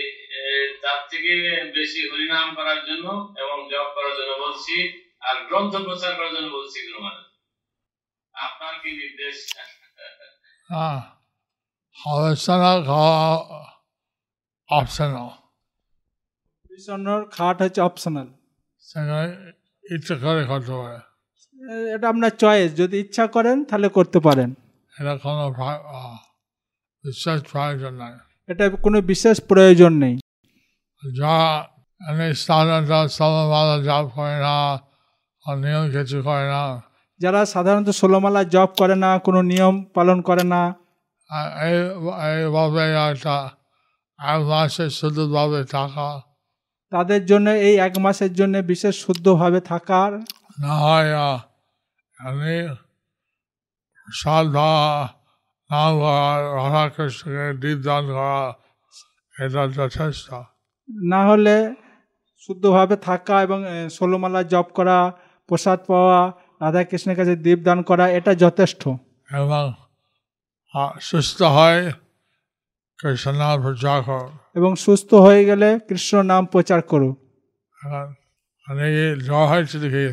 তার 0.82 1.06
থেকে 1.10 1.66
বেশি 1.74 2.10
হরিনাম 2.10 2.54
করার 2.54 2.86
জন্য 2.86 3.34
এবং 3.38 3.70
জপ 3.70 3.92
করার 3.94 4.12
জন্য 4.18 4.46
বলছি 4.46 5.04
আর 5.20 5.44
গ্রন্থ 5.44 5.76
প্রচার 5.76 6.14
করার 6.14 6.34
জন্য 6.34 6.48
বলছি 6.48 6.86
গুরু 6.86 7.02
মহারাজ 7.02 7.24
আপনার 8.34 8.74
কি 8.82 8.90
নির্দেশ? 8.90 9.52
হ্যাঁ। 10.70 11.00
খাওয়া 11.96 12.34
অপশনাল। 14.70 15.28
খাট 17.30 17.62
হচ্ছে 17.62 17.80
অপশনাল। 17.80 18.26
ইচ্ছে 19.84 20.16
করে 20.16 20.46
করতে 20.46 20.72
পারে। 20.72 20.98
এটা 21.94 22.08
আপনার 22.08 22.30
চয়েস। 22.30 22.76
যদি 22.76 22.98
ইচ্ছা 22.98 23.26
করেন 23.26 23.64
তাহলে 23.64 23.88
করতে 23.88 24.20
পারেন। 24.20 24.54
এটা 24.92 25.16
কোনো 25.16 25.54
বিশেষ 27.04 27.38
প্রয়োজন 27.52 27.92
নাই। 27.94 28.14
এটা 28.48 28.64
কোনো 28.70 28.98
বিশেষ 29.00 29.36
প্রয়োজন 29.48 29.92
নেই। 29.92 30.14
যা 31.18 31.36
এমনি 32.08 32.34
স্থানান্তর 32.34 33.08
সমাবেলা 33.08 33.76
জাপ 33.84 34.04
করে 34.16 34.36
না 34.46 34.58
নিয়ম 35.56 35.84
কিছু 35.90 36.18
করে 36.22 36.46
না। 36.54 36.64
যারা 37.20 37.40
সাধারণত 37.46 37.88
ষোলোমালা 37.90 38.42
জপ 38.44 38.70
করে 38.78 38.96
না 39.04 39.10
কোনো 39.18 39.40
নিয়ম 39.42 39.74
পালন 39.94 40.18
করে 40.22 40.44
না 40.44 40.62
এইভাবে 42.30 42.84
একটা 43.10 43.36
এক 44.18 44.40
মাসে 44.50 44.86
শুদ্ধভাবে 44.90 45.60
থাকা। 45.64 46.08
তাদের 46.92 47.20
জন্য 47.26 47.50
এই 47.50 47.74
এক 47.86 47.94
মাসের 47.98 48.32
জন্য 48.34 48.54
বিশেষ 48.58 48.94
শুদ্ধভাবে 49.06 49.60
থাকার 49.60 50.12
না 50.62 50.74
হয় 50.84 51.10
এমনি 52.26 52.58
শ্রদ্ধা 54.12 54.72
নাম 55.70 55.92
করা 56.00 56.28
রাধা 56.56 56.84
কৃষ্ণকে 56.88 57.44
দীপদান 57.60 58.02
করা 58.12 58.36
এটা 59.34 59.62
যথেষ্ট 59.68 60.26
না 61.10 61.20
হলে 61.26 61.56
শুদ্ধভাবে 62.42 62.96
থাকা 62.96 63.36
এবং 63.42 63.58
ষোলোমালা 63.90 64.42
জপ 64.42 64.66
করা 64.74 64.98
প্রসাদ 65.48 65.78
পাওয়া 65.88 66.20
রাধা 66.62 66.82
কৃষ্ণের 66.84 67.16
কাছে 67.16 67.34
দীপদান 67.36 67.78
করা 67.82 68.04
এটা 68.08 68.32
যথেষ্ট। 68.34 68.82
এবং 69.30 69.64
সুস্থ 71.00 71.38
হয় 71.56 71.82
কৃষ্ণ 72.98 73.32
নাম 73.32 73.56
প্রচার 73.62 73.98
করুন 74.02 74.32
এবং 74.54 74.70
সুস্থ 74.76 75.10
হয়ে 75.14 75.42
গেলে 75.44 75.68
কৃষ্ণ 75.88 76.22
নাম 76.22 76.42
প্রচার 76.46 76.80
করো। 76.82 77.10
অনেকে 78.66 79.06
জ্বর 79.26 79.44
হয়েছে 79.46 79.78
দেখি 79.78 80.06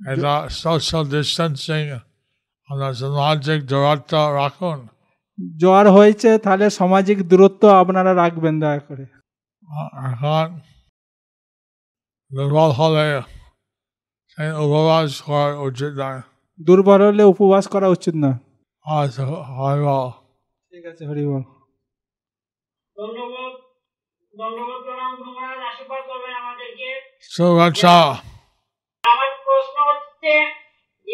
এটা 0.00 0.34
সোশ্যাল 0.50 1.04
ডিস্টেন্সিং 1.10 1.82
আমরা 2.70 2.88
সামাজিক 3.00 3.60
দূরত্ব 3.70 4.12
রাখুন। 4.40 4.78
জ্বর 5.62 5.84
হয়েছে 5.96 6.30
তাহলে 6.44 6.66
সামাজিক 6.78 7.18
দূরত্ব 7.30 7.62
আপনারা 7.80 8.12
রাখবেন 8.22 8.54
দয়া 8.62 8.80
করে। 8.88 9.04
এখন 10.08 10.46
দুর্বল 12.30 12.70
হলে 12.80 13.06
সেই 14.32 14.50
উপবাস 14.64 15.10
করা 15.26 15.48
উচিত 15.68 15.92
নয় 16.00 16.20
দুর্বল 16.60 17.00
হলে 17.08 17.24
উপবাস 17.32 17.64
করা 17.74 17.88
উচিত 17.96 18.14
না। 18.24 18.30
আজ 18.84 19.12
হয় 19.56 19.80
বল 19.86 20.08
ঠিক 20.72 20.84
আছে 20.90 21.02
হরিবল 21.10 21.42
ধন্যবাদ। 22.96 23.52
ধন্যবাদ 24.34 24.78
প্রণাম 24.86 25.12
আশীর্বাদ 25.68 26.02
করবেন 26.10 26.34
আমাদেরকে। 26.42 26.90
শুভেচ্ছা। 27.34 27.96
আমার 29.04 29.30
প্রশ্ন 29.46 29.76
হচ্ছে 29.90 30.32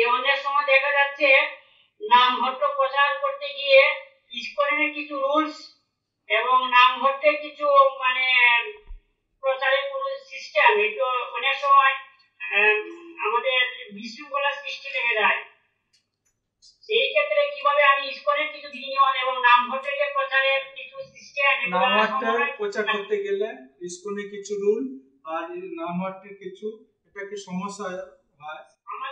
যে 0.01 0.07
অনেক 0.11 0.37
সময় 0.43 0.67
দেখা 0.67 0.91
যাচ্ছে 0.93 1.29
নাম 2.01 2.31
হট্ট 2.43 2.63
প্রচার 2.77 3.09
করতে 3.23 3.47
গিয়ে 3.55 3.83
ইস্কনের 4.33 4.91
কিছু 4.95 5.15
রুলস 5.17 5.57
এবং 6.29 6.57
নাম 6.71 6.91
হট্টে 7.03 7.31
কিছু 7.37 7.67
মানে 7.99 8.27
প্রচারের 9.43 9.85
কোনো 9.93 10.09
সিস্টেম 10.31 10.71
একটু 10.81 11.05
অনেক 11.33 11.55
সময় 11.55 11.95
আমাদের 13.27 13.59
বিশৃঙ্খলা 13.93 14.51
সৃষ্টি 14.53 14.89
লেগে 14.89 15.15
যায়। 15.15 15.41
সেই 16.85 17.07
ক্ষেত্রে 17.13 17.43
কীভাবে 17.55 17.83
আমি 17.85 18.03
ইস্কনের 18.09 18.49
কিছু 18.53 18.69
নিয়ম 18.75 19.05
এবং 19.23 19.35
নাম 19.41 19.61
হট্টে 19.71 19.93
যে 19.97 20.07
প্রচারের 20.15 20.61
কিছু 20.75 20.97
সিস্টেম 21.13 21.57
প্রচার 22.59 22.85
করতে 22.95 23.17
গেলে 23.23 23.49
ইস্কনে 23.81 24.23
কিছু 24.29 24.53
রুল 24.55 24.83
আর 25.35 25.45
নামহাটের 25.79 26.35
কিছু 26.35 26.67
এটা 27.07 27.23
কি 27.27 27.37
সমস্যা 27.47 27.89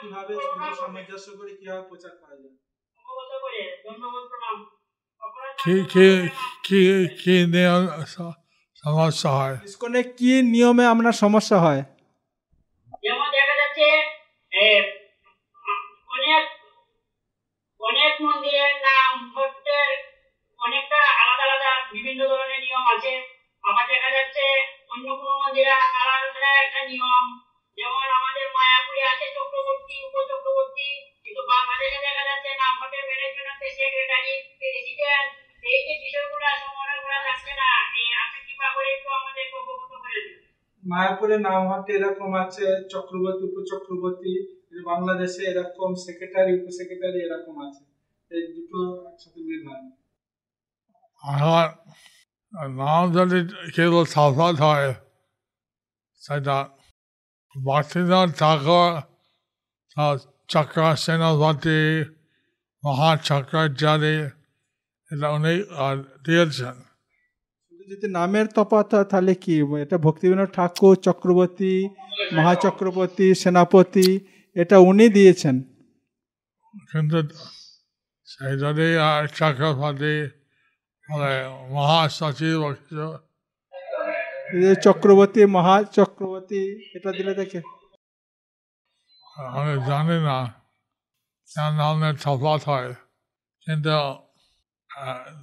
কীভাবে 0.01 0.35
সামঞ্জস্য 0.81 1.29
করে 1.39 1.53
কীভাবে 1.59 1.83
প্রচার 1.89 2.13
করা 2.21 2.35
যায়? 2.41 2.57
কি 6.67 7.35
নিয়ম 7.55 7.83
সমস্যা 8.85 9.31
হয়? 9.39 9.57
ইস্কনে 9.65 10.01
কি 10.19 10.33
নিয়মে 10.55 10.85
আপনার 10.93 11.15
সমস্যা 11.23 11.57
হয়? 11.65 11.83
যেমন 13.03 13.27
দেখা 13.37 13.55
যাচ্ছে 13.61 13.87
অনেক 16.15 16.43
অনেক 17.81 18.13
মন্দিরের 18.25 18.75
নাম 18.87 19.13
অনেকটা 20.61 20.99
আলাদা 21.21 21.45
আলাদা 21.47 21.73
বিভিন্ন 21.93 22.21
ধরনের 22.29 22.61
নিয়ম 22.61 22.85
আছে। 22.95 23.13
আবার 23.65 23.85
দেখা 23.93 24.11
যাচ্ছে 24.17 24.45
অন্য 24.93 25.07
কোনো 25.21 25.35
মন্দিরে 25.43 25.73
আলাদা 26.03 26.51
একটা 26.65 26.81
নিয়ম 26.91 27.25
যেমন 27.79 28.07
আমাদের 28.19 28.47
মায়াপুরে 28.57 29.03
আছে 29.13 29.27
চক্রবর্তী 29.39 29.95
উপচক্রবর্তী 30.09 30.89
কিন্তু 31.25 31.43
বাংলাদেশে 31.53 31.99
দেখা 32.07 32.25
যাচ্ছে 32.29 32.51
ম্যানেজমেন্ট 33.09 33.61
সেক্রেটারি 33.79 34.33
প্রেসিডেন্ট 34.59 35.29
এই 35.65 35.81
যে 35.87 35.95
বিষয়গুলো 36.05 36.45
সমন্বয় 36.63 37.01
করা 37.05 37.21
যাচ্ছে 37.27 37.53
না 37.61 37.71
এই 38.01 38.09
আপনি 38.25 38.39
কৃপা 38.47 38.69
করে 38.75 38.89
একটু 38.97 39.09
আমাদেরকে 39.19 39.55
অবগত 39.63 39.93
করে 40.03 40.19
দিন। 40.27 40.37
মায়াপুরে 40.83 41.37
নামহাটে 41.47 41.93
এরকম 41.99 42.31
আছে 42.43 42.67
চক্রবর্তী 42.95 43.45
উপচক্রবর্তী 43.51 44.33
বাংলাদেশে 44.91 45.43
এরকম 45.53 45.91
সেক্রেটারি 46.05 46.53
উপসেক্রেটারি 46.61 47.19
এরকম 47.27 47.55
আছে। 47.67 47.83
এই 48.31 48.43
দুটো 48.55 48.79
একসাথে 49.11 49.41
মিল 49.49 49.61
হয় 49.69 49.85
এখন 52.53 52.71
নাম 52.83 53.05
যদি 53.17 53.39
কেবল 53.77 54.05
সফল 54.17 54.55
হয় 54.65 54.89
সেটা 56.23 56.57
ভক্তিনাথ 57.55 58.29
ঠাকুর 58.39 58.93
চক্র 60.49 60.79
সেনাপতি 60.97 61.81
মহাচক্র 62.83 63.55
ইত্যাদি 63.69 64.17
এটা 65.11 65.27
উনি 65.37 65.53
দিয়েছেন 66.27 66.77
যদি 67.91 68.07
নামের 68.19 68.47
হয় 68.97 69.09
তাহলে 69.13 69.35
কি? 69.45 69.57
এটা 69.85 69.97
ভক্তিবিনোদ 70.07 70.51
ঠাকুর 70.57 70.95
চক্রবর্তী 71.07 71.75
মহাচক্রবর্তী 72.37 73.27
সেনাপতি 73.35 74.09
এটা 74.57 74.77
উনি 74.91 75.07
দিয়েছেন। 75.09 75.57
কিন্তু 76.91 77.19
সেই 78.29 78.55
যদি 78.63 78.87
মানে 81.09 81.33
মহাসচিব 81.75 82.59
এই 84.53 84.61
যে 84.63 84.75
চক্রবর্তী 84.75 85.41
এটা 86.95 87.11
দিলে 87.13 87.35
দেখে। 87.35 87.61
আমি 89.37 89.73
জানি 89.87 90.17
না। 90.25 90.39
তার 91.55 91.73
নামের 91.73 92.15
তফাৎ 92.15 92.63
হয়। 92.69 92.95
কিন্তু 93.67 93.97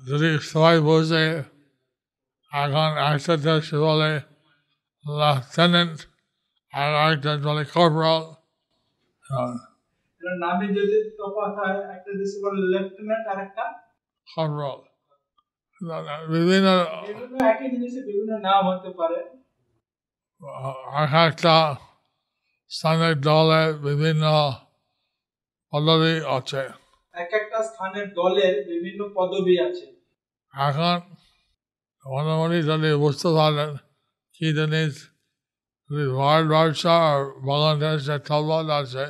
যদি 0.09 0.29
সবাই 0.39 0.79
বোঝে 0.79 1.25
এখন 2.51 2.89
একটা 3.13 3.37
দেশ 3.37 3.73
বলে 3.73 4.11
লেফটেন্যান্ট 5.21 5.97
আর 6.73 7.13
একটা 7.13 7.31
বলে 7.37 7.65
কর্পোরাল। 7.65 8.23
নামে 10.39 10.67
যদি 10.67 10.97
তফাৎ 11.09 11.53
হয় 11.59 11.77
একটা 11.97 12.11
দেশে 12.11 12.37
বলে 12.45 12.61
লেফটেন্যান্ট 12.73 13.25
আর 13.27 13.39
একটা? 13.43 13.63
কর্পোরাল। 14.35 14.94
বিভিন্ন 16.33 16.67
এক 21.03 21.13
একটা 21.27 21.55
স্থানের 22.71 23.15
দলে 23.21 23.61
বিভিন্ন 23.87 24.23
পদবি 25.73 26.13
আছে। 26.37 26.61
এক 27.13 27.31
একটা 27.39 27.59
স্থানের 27.69 28.07
দলের 28.13 28.53
বিভিন্ন 28.71 28.99
পদবি 29.15 29.55
আছে। 29.67 29.87
এখন 30.53 30.97
মোটামুটি 32.05 32.59
যদি 32.69 32.89
বুঝতে 33.03 33.29
পারেন 33.37 33.71
কি 34.35 34.47
জিনিস 34.57 34.93
ভারতবর্ষ 36.19 36.81
আর 37.09 37.19
বাংলাদেশে 37.47 38.15
তলবাদ 38.27 38.67
আছে 38.79 39.05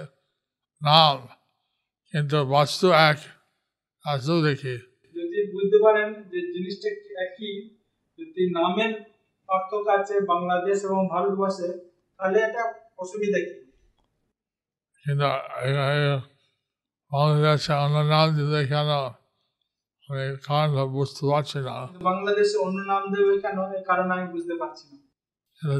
নাম 0.81 1.17
কিন্তু 2.13 2.37
বস্তু 2.55 2.87
এক 3.09 3.17
বস্তু 4.05 4.35
দেখি। 4.47 4.75
পারেন 5.85 6.07
যে 6.31 6.39
জিনিসটা 6.53 6.89
একই 7.25 7.53
যদি 8.19 8.43
নামের 8.51 8.91
পার্থক্য 9.49 9.87
আছে 9.89 10.19
বাংলাদেশ 10.21 10.77
এবং 10.83 11.01
ভারতবর্ষে 11.11 11.67
তাহলে 12.19 12.39
এটা 12.39 12.63
অসুবিধা 12.97 13.39
কি? 13.45 13.55
কিন্তু 15.05 15.25
বাংলাদেশে 17.11 17.73
অন্য 17.73 17.97
নাম 18.13 18.27
দিতে 18.35 18.59
কেন? 18.67 18.89
কারণ 20.47 20.69
বুঝতে 20.87 21.23
পারছি 21.31 21.57
না। 21.59 21.75
বাংলাদেশে 22.03 22.57
অন্য 22.57 22.79
নাম 22.81 23.03
দেবে 23.13 23.35
কেন? 23.39 23.57
কারণ 23.83 24.07
আমি 24.11 24.25
বুঝতে 24.31 24.53
পারছি 24.59 24.85
না। 24.91 24.97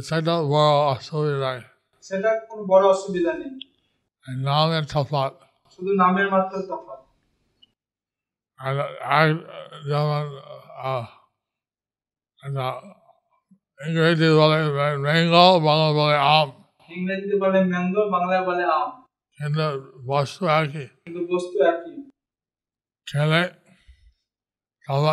সেটা 0.02 0.34
বড় 0.54 0.76
অসুবিধায় 0.94 1.62
সেটা 2.04 2.32
কোনো 2.50 2.64
বড় 2.64 2.84
অসুবিধা 2.90 3.32
নেই। 3.34 3.54
নামের 4.44 4.84
তফাৎ। 4.92 5.34
শুধু 5.76 5.92
নামের 5.94 6.28
মাত্র 6.32 6.54
তফাৎ। 6.62 7.02
আর 8.60 8.76
আর 9.12 9.28
যেমন 9.88 10.26
ইংরেজি 13.80 14.28
বলে 14.40 14.58
ম্যাঙ্গো 15.00 15.46
বাংলা 15.60 15.90
বলে 15.92 16.16
আম 16.32 16.50
ইংরেজিতে 16.90 17.36
বলে 17.36 17.60
ম্যাঙ্গো 17.66 18.02
বাংলায় 18.10 18.44
বলে 18.46 18.64
আম 18.74 18.90
কিন্তু 19.40 19.66
বস্তু 20.06 20.44
একই 20.54 20.88
কিন্তু 21.06 21.22
বস্তু 21.32 21.56
একই 21.72 21.96
খেলে 23.08 23.42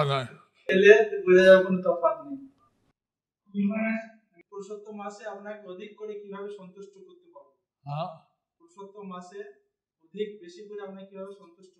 নয় 0.05 0.27
খেলে 0.69 0.93
বোঝা 1.25 1.43
যাবে 1.47 1.61
কোনো 1.65 1.79
তফাৎ 1.87 2.17
নেই। 2.25 2.39
পুরুষোত্তম 4.51 4.95
মাসে 4.97 5.23
আপনাকে 5.25 5.63
অধিক 5.69 5.91
করে 5.99 6.13
কীভাবে 6.21 6.49
সন্তুষ্ট 6.59 6.95
করতে 6.99 7.27
পারব? 7.35 7.49
হ্যাঁ। 7.85 8.09
পুরুষোত্তম 8.61 9.05
মাসে 9.13 9.41
অধিক 10.05 10.29
বেশি 10.43 10.61
করে 10.69 10.81
আপনাকে 10.83 11.07
কীভাবে 11.11 11.33
সন্তুষ্ট 11.35 11.75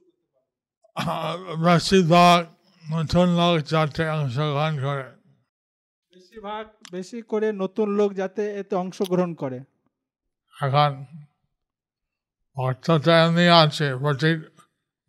বেশিরভাগ 1.65 2.41
নতুন 2.85 3.27
লোক 3.41 3.55
যাতে 3.73 4.03
অংশগ্রহণ 4.19 4.75
করে। 4.85 5.07
বেশিরভাগ 6.13 6.65
বেশি 6.93 7.19
করে 7.23 7.49
নতুন 7.53 7.89
লোক 7.99 8.11
যাতে 8.21 8.43
এতে 8.61 8.75
অংশগ্রহণ 8.77 9.33
করে। 9.35 9.59
এখন 10.57 10.93
ভক্ত 12.57 12.87
তো 13.05 13.11
এমনি 13.25 13.47
আছে 13.63 13.87
প্রতি 14.03 14.31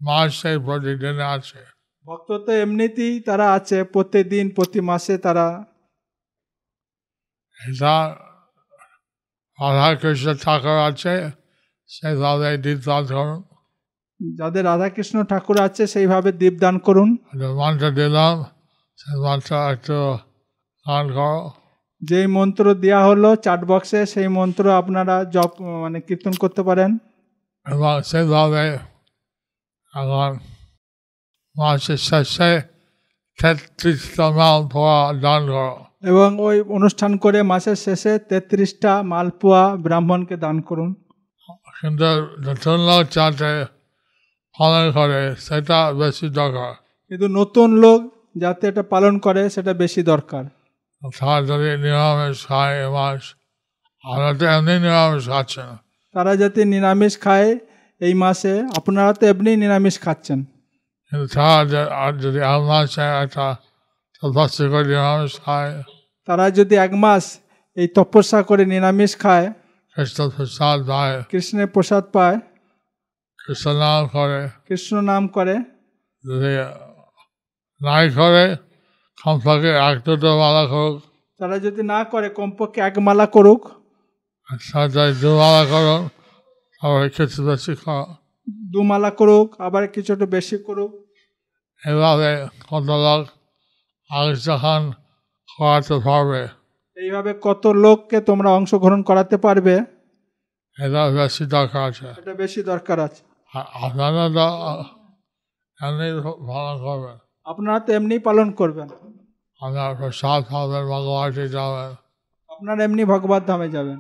মাসে 0.02 0.52
প্রতিদিনে 0.66 1.26
আছে। 1.36 1.60
ভক্ত 2.06 2.30
তো 2.46 2.52
এমনিতেই 2.64 3.16
তারা 3.28 3.48
আছে 3.58 3.78
প্রতিদিন 3.94 4.46
প্রতি 4.56 4.80
মাসে 4.90 5.16
তারা। 5.18 5.48
এটা 7.60 7.96
রাধা 9.60 9.90
কৃষ্ণ 10.02 10.28
ঠাকুর 10.44 10.78
আছে 10.90 11.16
সেভাবে 11.90 12.50
দীপদান 12.64 13.04
করুন। 13.12 13.42
যাদের 14.38 14.66
রাধাকৃষ্ণ 14.66 15.24
ঠাকুর 15.24 15.62
আছে 15.62 15.88
সেইভাবে 15.88 16.32
দীপদান 16.32 16.78
করুন। 16.78 17.10
মন্ত্র 17.36 17.92
দিলাম 17.92 18.44
সেই 18.98 19.20
মন্ত্র 19.20 19.56
একটু 19.72 19.98
গান 20.86 21.06
করো। 21.14 21.52
যেই 22.02 22.28
মন্ত্র 22.28 22.74
দেওয়া 22.74 23.06
হলো 23.06 23.36
চাট 23.36 23.64
বক্সে 23.64 24.06
সেই 24.06 24.28
মন্ত্র 24.28 24.72
আপনারা 24.72 25.24
জপ 25.24 25.52
মানে 25.62 26.02
কীর্তন 26.02 26.32
করতে 26.32 26.62
পারেন। 26.64 26.98
এবং 27.68 28.02
সেভাবে 28.02 28.70
এখন 29.94 30.40
মাসের 31.56 31.98
শেষে 31.98 32.62
তেত্রিশটা 33.40 34.32
দান 35.22 35.42
করো। 35.48 35.86
এবং 36.04 36.40
ওই 36.40 36.62
অনুষ্ঠান 36.62 37.18
করে 37.18 37.44
মাসের 37.44 37.76
শেষে 37.76 38.20
তেত্রিশটা 38.20 39.02
মালপোয়া 39.02 39.76
ব্রাহ্মণকে 39.76 40.36
দান 40.38 40.62
করুন। 40.62 40.94
কিন্তু 41.82 42.06
যাতে 43.16 43.66
পালন 44.56 44.86
করে 44.98 45.22
সেটা 45.48 45.80
বেশি 46.02 46.28
দরকার। 46.40 46.74
কিন্তু 47.12 47.28
নতুন 47.40 47.70
লোক 47.84 48.00
যাতে 48.44 48.64
এটা 48.72 48.84
পালন 48.94 49.14
করে 49.26 49.42
সেটা 49.50 49.72
বেশি 49.84 50.02
দরকার। 50.12 50.44
তারা 51.02 51.38
যদি 51.50 51.70
নিরামিষ 51.86 52.38
খায় 52.48 52.76
এ 52.86 52.88
মাস 52.98 53.22
আমরা 54.04 54.30
তো 54.40 54.46
এমনি 54.56 54.74
নিরামিষ 54.86 55.26
খাচ্ছে 55.34 55.62
না। 55.70 55.76
তারা 56.16 56.32
যাতে 56.42 56.62
নিরামিষ 56.74 57.14
খায় 57.24 57.50
এই 58.02 58.14
মাসে 58.24 58.54
আপনারা 58.78 59.12
তো 59.20 59.24
এমনি 59.32 59.52
নিরামিষ 59.64 59.96
খাচ্ছেন। 60.04 60.40
কিন্তু 61.08 61.26
তারা 61.36 61.82
আর 62.04 62.14
যদি 62.24 62.40
এক 62.54 62.62
মাসে 62.72 63.06
একটা 63.24 63.48
তপস্যা 64.24 64.66
করে 64.74 64.86
নিরামিষ 64.94 65.34
খায়। 65.46 65.72
তারা 66.28 66.46
যদি 66.60 66.76
এক 66.86 66.94
মাস 67.04 67.24
এই 67.78 67.88
তপস্যা 67.98 68.40
করে 68.50 68.64
নিরামিষ 68.74 69.12
খায় 69.24 69.48
কৃষ্ণ 69.96 70.20
প্রসাদ 70.36 70.80
পায়। 70.90 71.16
কৃষ্ণের 71.32 71.70
প্রসাদ 71.76 72.04
পায় 72.16 72.38
কৃষ্ণ 73.48 73.74
নাম 73.78 74.08
করে। 74.08 74.50
কৃষ্ণ 74.68 75.02
নাম 75.02 75.28
করে। 75.28 75.56
যদি 76.24 76.52
নাই 77.82 78.10
করে 78.10 78.56
কমপক্ষে 79.24 79.70
এক 79.70 79.98
দুটো 80.06 80.40
মালা 80.40 80.64
করুক। 80.68 81.02
তারা 81.40 81.60
যদি 81.60 81.84
না 81.84 82.04
করে 82.04 82.30
কমপক্ষে 82.30 82.82
এক 82.82 83.00
মালা 83.00 83.26
করুক। 83.26 83.62
দু 85.22 85.32
মালা 85.38 85.64
করুন 85.72 86.02
আবার 86.82 87.10
কিছু 87.10 87.40
বেশি 87.46 87.76
দু 88.72 88.84
মালা 88.84 89.12
করুক 89.12 89.62
আবার 89.62 89.88
কিছুটা 89.88 90.26
বেশি 90.26 90.58
করুক। 90.58 90.92
এভাবে 91.86 92.30
কত 92.70 92.90
লোক 92.90 93.28
আগে 94.10 94.36
যখন 94.36 94.92
করাতে 95.58 95.96
পারবে 96.06 96.42
এইভাবে 96.98 97.32
কত 97.42 97.68
লোককে 97.68 98.22
তোমরা 98.22 98.50
অংশগ্রহণ 98.50 99.02
করাতে 99.04 99.38
পারবে 99.38 99.76
এটা 100.78 101.10
বেশি 101.10 101.46
দরকার 101.46 101.82
আছে। 101.90 102.08
এটা 102.18 102.34
বেশি 102.34 102.64
দরকার 102.64 103.00
আছে। 103.00 103.33
আপনারা 103.54 104.24
তো 104.30 104.46
এমনি 105.80 106.08
ভালো 106.48 106.74
করবেন 106.86 107.18
আপনারা 107.46 107.80
তো 107.86 107.90
এমনি 107.94 108.16
পালন 108.28 108.48
করবেন। 108.60 108.90
আপনার 109.62 109.90
প্রসাদ 110.00 110.42
পাবেন 110.50 110.84
ভগবানটি 110.92 111.46
যাবেন 111.56 111.92
আপনারা 112.50 112.82
এমনি 112.84 113.04
ভগবত 113.14 113.44
ধামে 113.50 113.68
যাবেন। 113.76 114.00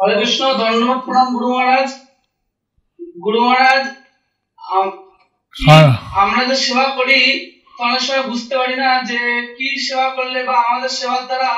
হরে 0.00 0.14
কৃষ্ণ 0.20 0.42
ধন্যবাদ 0.60 0.98
প্রণাম 1.04 1.28
গুরু 1.34 1.48
মহারাজ। 1.50 1.90
গুরু 3.16 3.38
মহারাজ 3.44 3.84
হ্যাঁ। 5.54 5.90
আমরা 6.22 6.42
যে 6.50 6.56
সেবা 6.64 6.86
করি 6.98 7.18
অনেক 7.78 8.00
সময় 8.00 8.24
বুঝতে 8.30 8.54
পারি 8.60 8.76
না 8.76 8.90
যে 9.10 9.18
কি 9.56 9.68
সেবা 9.86 10.08
করলে 10.16 10.38
বা 10.48 10.56
আমাদের 10.64 10.92
সেবার 10.98 11.22
দ্বারা 11.30 11.50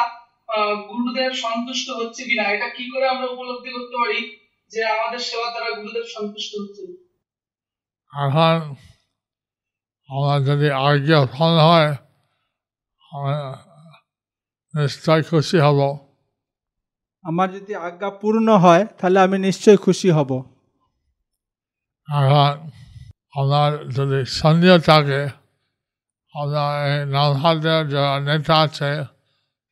আহ, 0.48 0.74
গুরুদেব 0.90 1.32
সন্তুষ্ট 1.44 1.86
হচ্ছে 1.98 2.20
কিনা 2.24 2.44
এটা 2.54 2.68
কি 2.76 2.84
করে 2.92 3.06
আমরা 3.08 3.26
উপলব্ধি 3.28 3.70
করতে 3.72 3.96
পারি? 4.02 4.20
যে 4.72 4.80
আমাদের 4.94 5.20
সেবার 5.28 5.50
দ্বারা 5.54 5.70
গুরুদেব 5.78 6.06
সন্তুষ্ট 6.16 6.52
হচ্ছে 6.60 6.84
এখন 8.12 8.56
আমার 10.08 10.38
যদি 10.44 10.68
আজ্ঞা 10.88 11.20
ফল 11.34 11.54
হয় 11.66 11.90
নিশ্চয় 14.74 15.22
খুশি 15.22 15.58
হব। 15.66 15.80
আমার 17.24 17.48
যদি 17.56 17.72
আজ্ঞা 17.86 18.10
পূর্ণ 18.20 18.48
হয় 18.64 18.84
তাহলে 18.98 19.18
আমি 19.26 19.36
নিশ্চয়ই 19.46 19.80
খুশি 19.84 20.08
হব। 20.16 20.30
এখন 22.08 22.54
আপনার 23.38 23.70
যদি 23.96 24.18
সন্দেহ 24.40 24.74
থাকে 24.90 25.22
আপনার 26.34 26.68
এই 26.90 27.00
নামহাটের 27.14 27.82
যারা 27.92 28.12
নেতা 28.28 28.54
আছে 28.66 28.90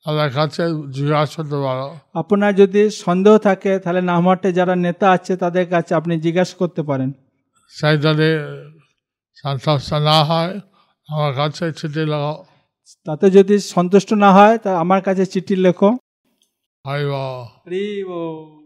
তাদের 0.06 0.30
কাছে 0.38 0.62
জিজ্ঞাসা 0.96 1.32
করতে 1.36 1.58
পারো। 1.66 1.86
আপনার 2.20 2.52
যদি 2.60 2.82
সন্দেহ 3.04 3.34
থাকে 3.38 3.72
তাহলে 3.82 4.00
নামহাটে 4.10 4.48
যারা 4.58 4.74
নেতা 4.86 5.06
আছে 5.16 5.32
তাদের 5.42 5.64
কাছে 5.72 5.92
আপনি 5.98 6.14
জিজ্ঞাসা 6.26 6.54
করতে 6.62 6.82
পারেন। 6.88 7.10
সেই 7.72 7.96
যদি 8.06 8.28
সন্তুষ্ট 9.44 9.90
না 10.10 10.18
হয় 10.30 10.52
আমার 11.08 11.32
কাছে 11.40 11.64
চিঠি 11.78 12.02
লেখো। 12.12 12.34
তাতে 13.06 13.26
যদি 13.36 13.54
সন্তুষ্ট 13.74 14.10
না 14.24 14.30
হয় 14.36 14.56
তা 14.64 14.70
আমার 14.82 15.00
কাছে 15.06 15.24
চিঠি 15.32 15.54
লেখো। 15.64 15.90
হরি 16.84 17.04
বল। 18.08 18.65